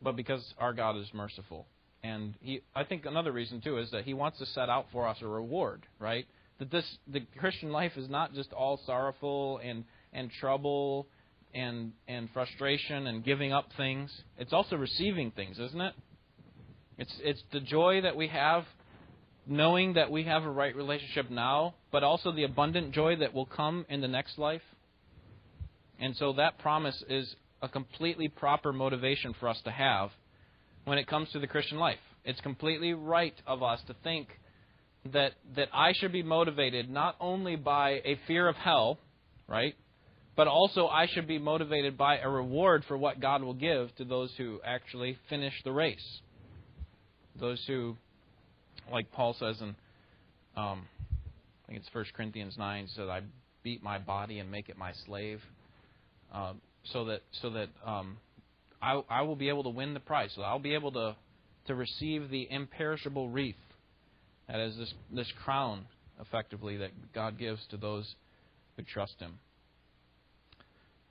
[0.00, 1.66] but because our God is merciful.
[2.04, 5.08] And he, I think another reason too is that he wants to set out for
[5.08, 6.26] us a reward, right?
[6.60, 9.82] That this the Christian life is not just all sorrowful and
[10.12, 11.08] and trouble
[11.54, 14.10] and and frustration and giving up things.
[14.38, 15.94] It's also receiving things, isn't it?
[16.98, 18.64] It's it's the joy that we have
[19.46, 23.46] knowing that we have a right relationship now, but also the abundant joy that will
[23.46, 24.62] come in the next life.
[25.98, 30.10] And so that promise is a completely proper motivation for us to have
[30.84, 31.98] when it comes to the Christian life.
[32.24, 34.28] It's completely right of us to think
[35.12, 38.98] that that I should be motivated not only by a fear of hell,
[39.48, 39.74] right?
[40.36, 44.04] But also I should be motivated by a reward for what God will give to
[44.04, 46.20] those who actually finish the race.
[47.38, 47.96] Those who,
[48.90, 49.74] like Paul says in,
[50.56, 50.86] um,
[51.64, 53.20] I think it's 1 Corinthians 9, says, I
[53.62, 55.40] beat my body and make it my slave,
[56.32, 56.54] uh,
[56.84, 58.16] so that so that um,
[58.80, 60.30] I, I will be able to win the prize.
[60.34, 61.16] So I'll be able to
[61.66, 63.54] to receive the imperishable wreath,
[64.48, 65.86] that is this this crown,
[66.20, 68.14] effectively that God gives to those
[68.76, 69.38] who trust Him.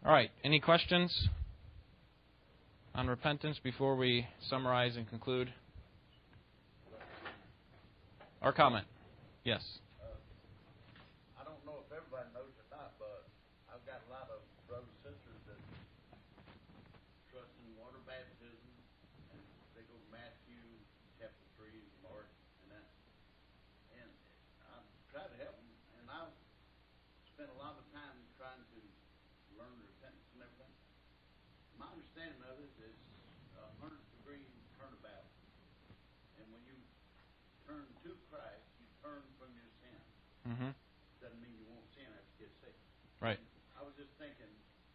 [0.05, 0.31] All right.
[0.43, 1.27] Any questions
[2.95, 5.51] on repentance before we summarize and conclude?
[8.41, 8.85] Or comment?
[9.43, 9.61] Yes.
[40.47, 40.71] Mm-hmm.
[41.19, 42.79] Doesn't mean you won't sin after you get saved.
[43.19, 43.39] Right.
[43.75, 44.47] I was just thinking.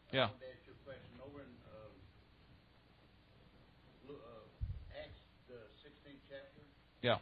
[0.09, 0.29] Yeah.
[0.29, 1.91] I wanted to ask you a question over in uh,
[4.09, 5.21] uh, Acts
[5.51, 6.65] the 16th chapter.
[7.05, 7.21] Yeah.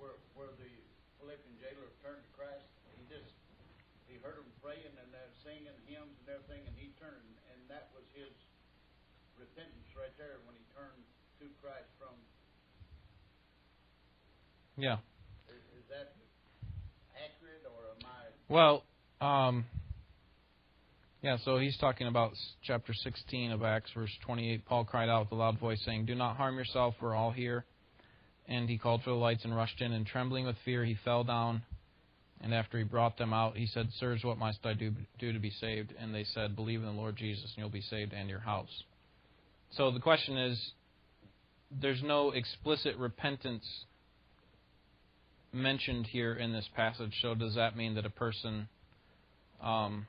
[0.00, 0.72] Where where the
[1.20, 2.64] Philippian jailer turned to Christ,
[2.96, 3.36] he just
[4.08, 7.92] he heard them praying and they're singing hymns and everything, and he turned, and that
[7.92, 8.32] was his
[9.36, 11.04] repentance right there when he turned
[11.42, 12.16] to Christ from.
[14.80, 14.98] Yeah.
[15.46, 16.16] Is, is that
[18.48, 18.84] well,
[19.20, 19.64] um,
[21.22, 22.32] yeah, so he's talking about
[22.62, 24.66] chapter 16 of Acts, verse 28.
[24.66, 27.64] Paul cried out with a loud voice, saying, Do not harm yourself, we're all here.
[28.46, 31.24] And he called for the lights and rushed in, and trembling with fear, he fell
[31.24, 31.62] down.
[32.42, 35.38] And after he brought them out, he said, Sirs, what must I do, do to
[35.38, 35.94] be saved?
[35.98, 38.82] And they said, Believe in the Lord Jesus, and you'll be saved and your house.
[39.70, 40.72] So the question is
[41.80, 43.64] there's no explicit repentance
[45.54, 47.12] mentioned here in this passage.
[47.22, 48.68] So does that mean that a person
[49.62, 50.06] um,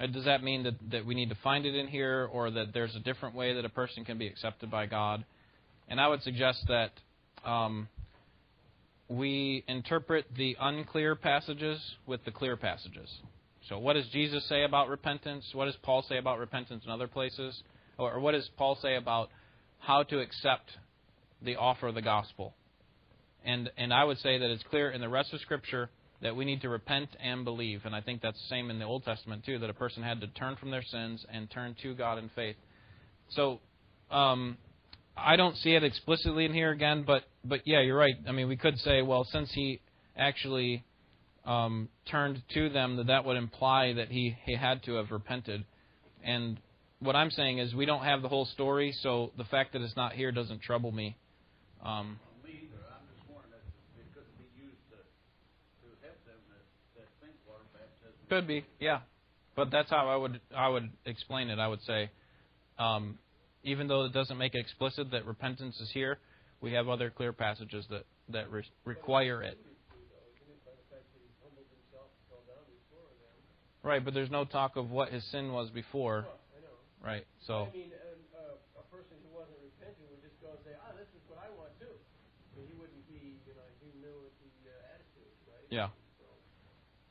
[0.00, 2.72] uh, does that mean that, that we need to find it in here or that
[2.72, 5.24] there's a different way that a person can be accepted by God?
[5.88, 6.92] And I would suggest that
[7.44, 7.88] um,
[9.08, 13.10] we interpret the unclear passages with the clear passages.
[13.68, 15.44] So, what does Jesus say about repentance?
[15.52, 17.62] What does Paul say about repentance in other places?
[17.98, 19.28] Or, or what does Paul say about
[19.80, 20.70] how to accept
[21.42, 22.54] the offer of the gospel?
[23.44, 25.90] And and I would say that it's clear in the rest of Scripture
[26.22, 27.82] that we need to repent and believe.
[27.84, 30.20] And I think that's the same in the Old Testament too, that a person had
[30.20, 32.56] to turn from their sins and turn to God in faith.
[33.30, 33.60] So
[34.10, 34.58] um,
[35.16, 38.14] I don't see it explicitly in here again, but but yeah, you're right.
[38.28, 39.80] I mean, we could say, well, since he
[40.16, 40.84] actually
[41.46, 45.64] um, turned to them, that that would imply that he he had to have repented.
[46.22, 46.60] And
[46.98, 49.96] what I'm saying is, we don't have the whole story, so the fact that it's
[49.96, 51.16] not here doesn't trouble me.
[51.82, 52.84] Um, Me either.
[52.92, 53.64] I'm just wondering
[53.96, 56.64] if it couldn't be used to, to help them that,
[57.00, 58.19] that think water baptism.
[58.30, 59.00] Could be, yeah.
[59.56, 61.58] But that's how I would I would explain it.
[61.58, 62.10] I would say,
[62.78, 63.18] um,
[63.64, 66.18] even though it doesn't make it explicit that repentance is here,
[66.62, 69.58] we have other clear passages that that re- require it.
[73.82, 76.26] Right, but there's no talk of what his sin was before.
[77.02, 77.26] Right.
[77.48, 77.90] So I mean,
[78.78, 81.50] a person who wasn't repentant would just go and say, "Ah, this is what I
[81.58, 81.96] want too."
[82.54, 84.52] He wouldn't be, you know, humility
[84.94, 85.66] attitude, right?
[85.72, 85.88] yeah.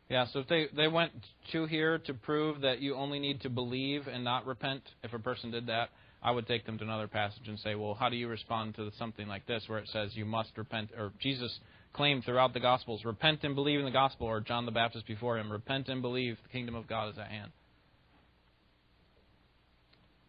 [0.10, 1.12] Yeah, so if they they went
[1.52, 5.20] to here to prove that you only need to believe and not repent, if a
[5.20, 5.90] person did that,
[6.24, 8.92] I would take them to another passage and say, well, how do you respond to
[8.98, 11.60] something like this where it says you must repent or Jesus
[11.94, 15.38] claimed throughout the gospels, repent and believe in the gospel or John the Baptist before
[15.38, 17.52] him, repent and believe the kingdom of God is at hand.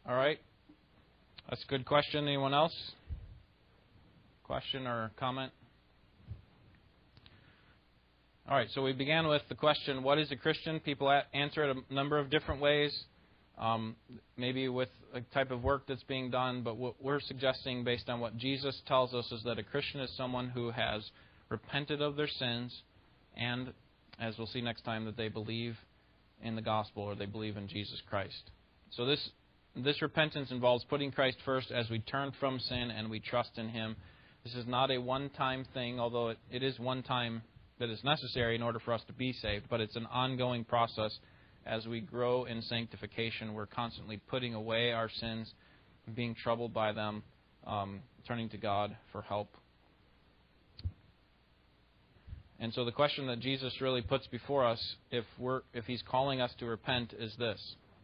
[0.06, 0.38] All right.
[1.48, 2.26] That's a good question.
[2.26, 2.74] Anyone else?
[4.44, 5.52] Question or comment?
[8.50, 10.80] All right, so we began with the question, what is a Christian?
[10.80, 13.04] People answer it a number of different ways,
[13.56, 13.94] um,
[14.36, 18.18] maybe with a type of work that's being done, but what we're suggesting, based on
[18.18, 21.08] what Jesus tells us, is that a Christian is someone who has
[21.48, 22.76] repented of their sins
[23.36, 23.72] and,
[24.18, 25.76] as we'll see next time, that they believe
[26.42, 28.50] in the gospel or they believe in Jesus Christ.
[28.90, 29.30] So this
[29.76, 33.68] this repentance involves putting Christ first as we turn from sin and we trust in
[33.68, 33.94] Him.
[34.42, 37.42] This is not a one-time thing, although it, it is one time
[37.80, 41.18] that is necessary in order for us to be saved, but it's an ongoing process.
[41.66, 45.52] As we grow in sanctification, we're constantly putting away our sins,
[46.14, 47.22] being troubled by them,
[47.66, 49.48] um, turning to God for help.
[52.58, 56.42] And so the question that Jesus really puts before us, if we're if He's calling
[56.42, 57.58] us to repent, is this: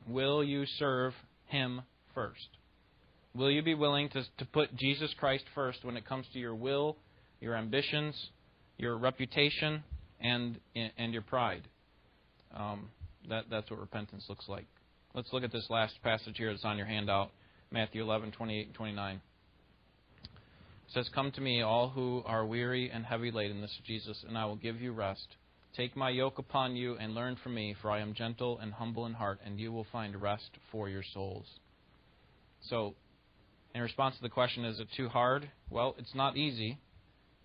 [0.09, 1.12] Will you serve
[1.47, 1.83] Him
[2.14, 2.49] first?
[3.35, 6.55] Will you be willing to to put Jesus Christ first when it comes to your
[6.55, 6.97] will,
[7.43, 8.14] your ambitions,
[8.79, 9.83] your reputation,
[10.20, 11.62] and and your pride?
[12.55, 12.91] Um,
[13.29, 14.66] that that's what repentance looks like.
[15.14, 17.31] Let's look at this last passage here that's on your handout,
[17.70, 19.16] Matthew 11, 28 and 29.
[19.16, 19.20] It
[20.93, 24.37] says, Come to me, all who are weary and heavy laden, this is Jesus, and
[24.37, 25.27] I will give you rest.
[25.74, 29.07] Take my yoke upon you and learn from me, for I am gentle and humble
[29.07, 31.47] in heart, and you will find rest for your souls.
[32.68, 32.95] So,
[33.74, 35.51] in response to the question, is it too hard?
[35.70, 36.79] Well, it's not easy,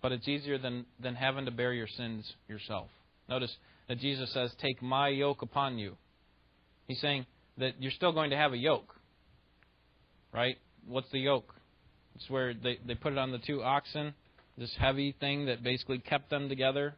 [0.02, 2.88] but it's easier than, than having to bear your sins yourself.
[3.28, 3.54] Notice
[3.88, 5.96] that Jesus says, Take my yoke upon you.
[6.86, 7.24] He's saying
[7.58, 8.94] that you're still going to have a yoke.
[10.34, 10.56] Right?
[10.86, 11.54] What's the yoke?
[12.16, 14.14] It's where they, they put it on the two oxen,
[14.58, 16.94] this heavy thing that basically kept them together.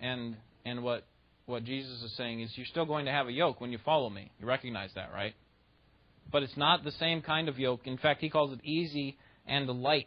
[0.00, 1.04] And and what
[1.46, 4.10] what Jesus is saying is you're still going to have a yoke when you follow
[4.10, 4.30] me.
[4.38, 5.34] You recognize that, right?
[6.30, 7.86] But it's not the same kind of yoke.
[7.86, 10.06] In fact, he calls it easy and light.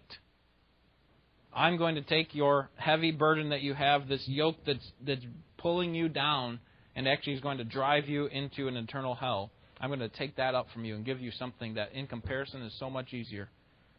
[1.55, 5.25] I'm going to take your heavy burden that you have, this yoke that's that's
[5.57, 6.59] pulling you down
[6.95, 9.51] and actually is going to drive you into an eternal hell.
[9.79, 12.61] I'm going to take that up from you and give you something that in comparison
[12.61, 13.49] is so much easier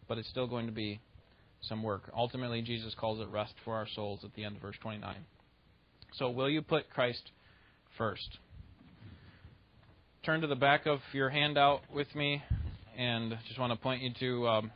[0.09, 1.01] but it's still going to be
[1.61, 2.11] some work.
[2.17, 5.17] Ultimately, Jesus calls it rest for our souls at the end of verse 29.
[6.15, 7.31] So, will you put Christ
[7.99, 8.39] first?
[10.25, 12.43] Turn to the back of your handout with me,
[12.97, 14.71] and just want to point you to um,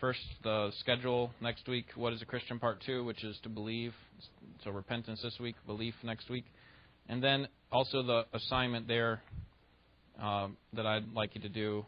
[0.00, 1.86] first the schedule next week.
[1.94, 2.58] What is a Christian?
[2.58, 3.92] Part two, which is to believe.
[4.64, 6.44] So, repentance this week, belief next week,
[7.08, 9.22] and then also the assignment there
[10.20, 11.86] uh, that I'd like you to do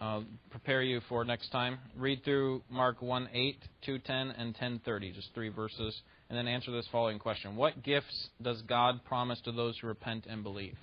[0.00, 1.78] uh, prepare you for next time.
[1.96, 6.46] Read through Mark 1 8, 2 10, and 10 30, just three verses, and then
[6.46, 10.76] answer this following question What gifts does God promise to those who repent and believe?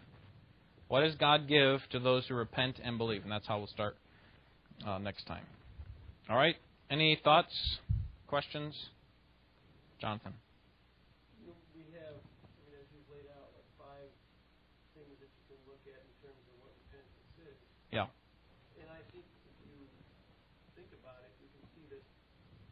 [0.88, 3.24] What does God give to those who repent and believe?
[3.24, 3.96] And that's how we'll start
[4.86, 5.46] uh, next time.
[6.30, 6.56] All right?
[6.90, 7.54] Any thoughts,
[8.28, 8.74] questions?
[10.02, 10.34] Jonathan.
[11.46, 14.10] you- we have, I mean, as you've laid out, like five
[14.94, 17.58] things that you can look at in terms of what repentance is.
[17.92, 18.10] Yeah.
[18.82, 19.88] And I think if you
[20.76, 22.02] think about it, you can see that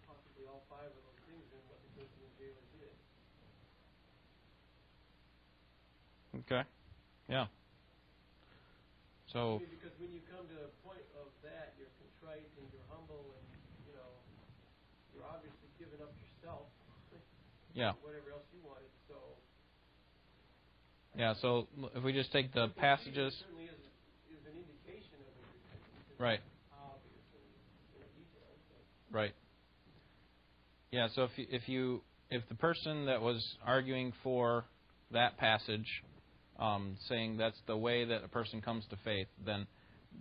[0.10, 2.94] possibly all five of those things are what the Corinthian jailer did.
[6.44, 6.64] Okay.
[7.30, 7.48] Yeah.
[9.32, 12.68] So, I mean, because when you come to a point of that, you're contrite and
[12.70, 13.46] you're humble and,
[13.88, 14.12] you know,
[15.14, 16.68] you're obviously giving up yourself,
[17.74, 17.94] yeah.
[18.04, 19.16] whatever else you wanted, so.
[21.18, 23.34] Yeah, so if we just take the passages.
[23.40, 23.80] Certainly is,
[24.30, 26.40] is an indication of repentance Right.
[26.74, 28.52] obvious in, in detail.
[28.70, 29.34] But Right.
[30.92, 31.08] Yeah.
[31.16, 34.66] So if you, if you if the person that was arguing for
[35.12, 35.88] that passage,
[36.60, 39.66] um, saying that's the way that a person comes to faith, then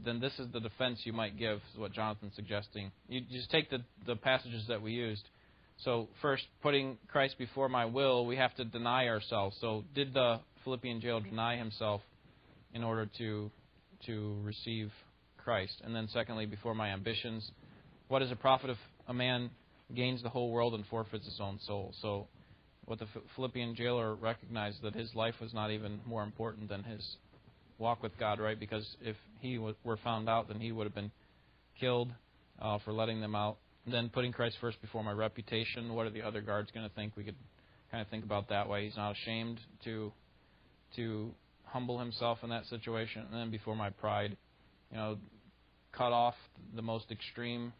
[0.04, 1.58] then this is the defense you might give.
[1.74, 2.90] Is what Jonathan's suggesting.
[3.08, 5.24] You just take the the passages that we used.
[5.84, 9.56] So first, putting Christ before my will, we have to deny ourselves.
[9.60, 12.02] So did the Philippian jailer deny himself
[12.72, 13.50] in order to
[14.06, 14.90] to receive
[15.38, 15.80] Christ?
[15.84, 17.50] And then secondly, before my ambitions,
[18.08, 18.78] what is a profit if
[19.08, 19.50] a man
[19.94, 21.92] gains the whole world and forfeits his own soul?
[22.00, 22.28] So
[22.84, 23.06] what the
[23.36, 27.16] Philippian jailer recognized that his life was not even more important than his
[27.78, 28.58] walk with God, right?
[28.58, 31.10] Because if he were found out, then he would have been
[31.78, 32.12] killed
[32.60, 33.58] uh, for letting them out.
[33.86, 35.94] Then putting Christ first before my reputation.
[35.94, 37.16] What are the other guards going to think?
[37.16, 37.34] We could
[37.90, 38.84] kind of think about that way.
[38.84, 40.12] He's not ashamed to
[40.96, 43.24] to humble himself in that situation.
[43.30, 44.36] And then before my pride,
[44.90, 45.16] you know,
[45.90, 46.34] cut off
[46.76, 47.72] the most extreme,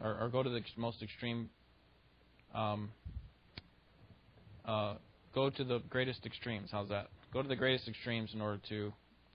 [0.00, 1.48] or, or go to the most extreme.
[2.54, 2.90] Um,
[4.64, 4.94] uh,
[5.34, 6.68] go to the greatest extremes.
[6.70, 7.08] How's that?
[7.32, 8.92] Go to the greatest extremes in order to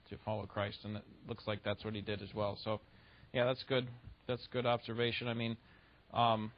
[0.09, 2.57] to follow Christ, and it looks like that's what he did as well.
[2.63, 2.81] So,
[3.33, 3.87] yeah, that's good.
[4.27, 5.27] That's good observation.
[5.27, 5.57] I mean,
[6.13, 6.51] um,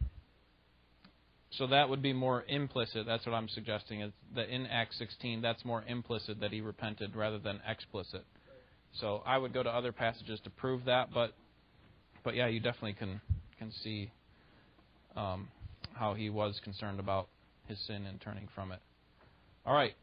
[1.52, 3.06] so that would be more implicit.
[3.06, 4.02] That's what I'm suggesting.
[4.02, 8.26] Is that in Acts 16, that's more implicit that he repented rather than explicit.
[9.00, 11.34] So I would go to other passages to prove that, but
[12.24, 13.22] but yeah, you definitely can
[13.58, 14.12] can see
[15.16, 15.48] um,
[15.94, 17.28] how he was concerned about
[17.68, 18.80] his sin and turning from it.
[19.66, 19.96] All right,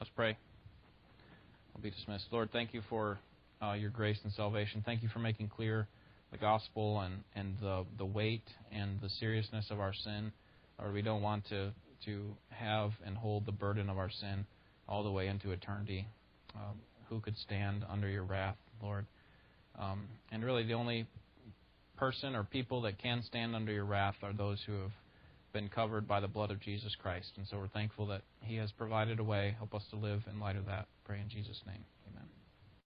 [0.00, 0.36] let's pray.
[1.74, 2.26] I'll be dismissed.
[2.30, 3.18] Lord, thank you for
[3.62, 4.82] uh, your grace and salvation.
[4.84, 5.88] Thank you for making clear
[6.34, 10.32] the gospel and, and the, the weight and the seriousness of our sin.
[10.80, 11.70] Lord, we don't want to,
[12.06, 14.44] to have and hold the burden of our sin
[14.88, 16.08] all the way into eternity.
[16.56, 19.06] Um, who could stand under your wrath, Lord?
[19.78, 21.06] Um, and really, the only
[21.96, 24.92] person or people that can stand under your wrath are those who have
[25.52, 27.30] been covered by the blood of Jesus Christ.
[27.36, 29.54] And so we're thankful that He has provided a way.
[29.56, 30.88] Help us to live in light of that.
[31.04, 31.84] Pray in Jesus' name.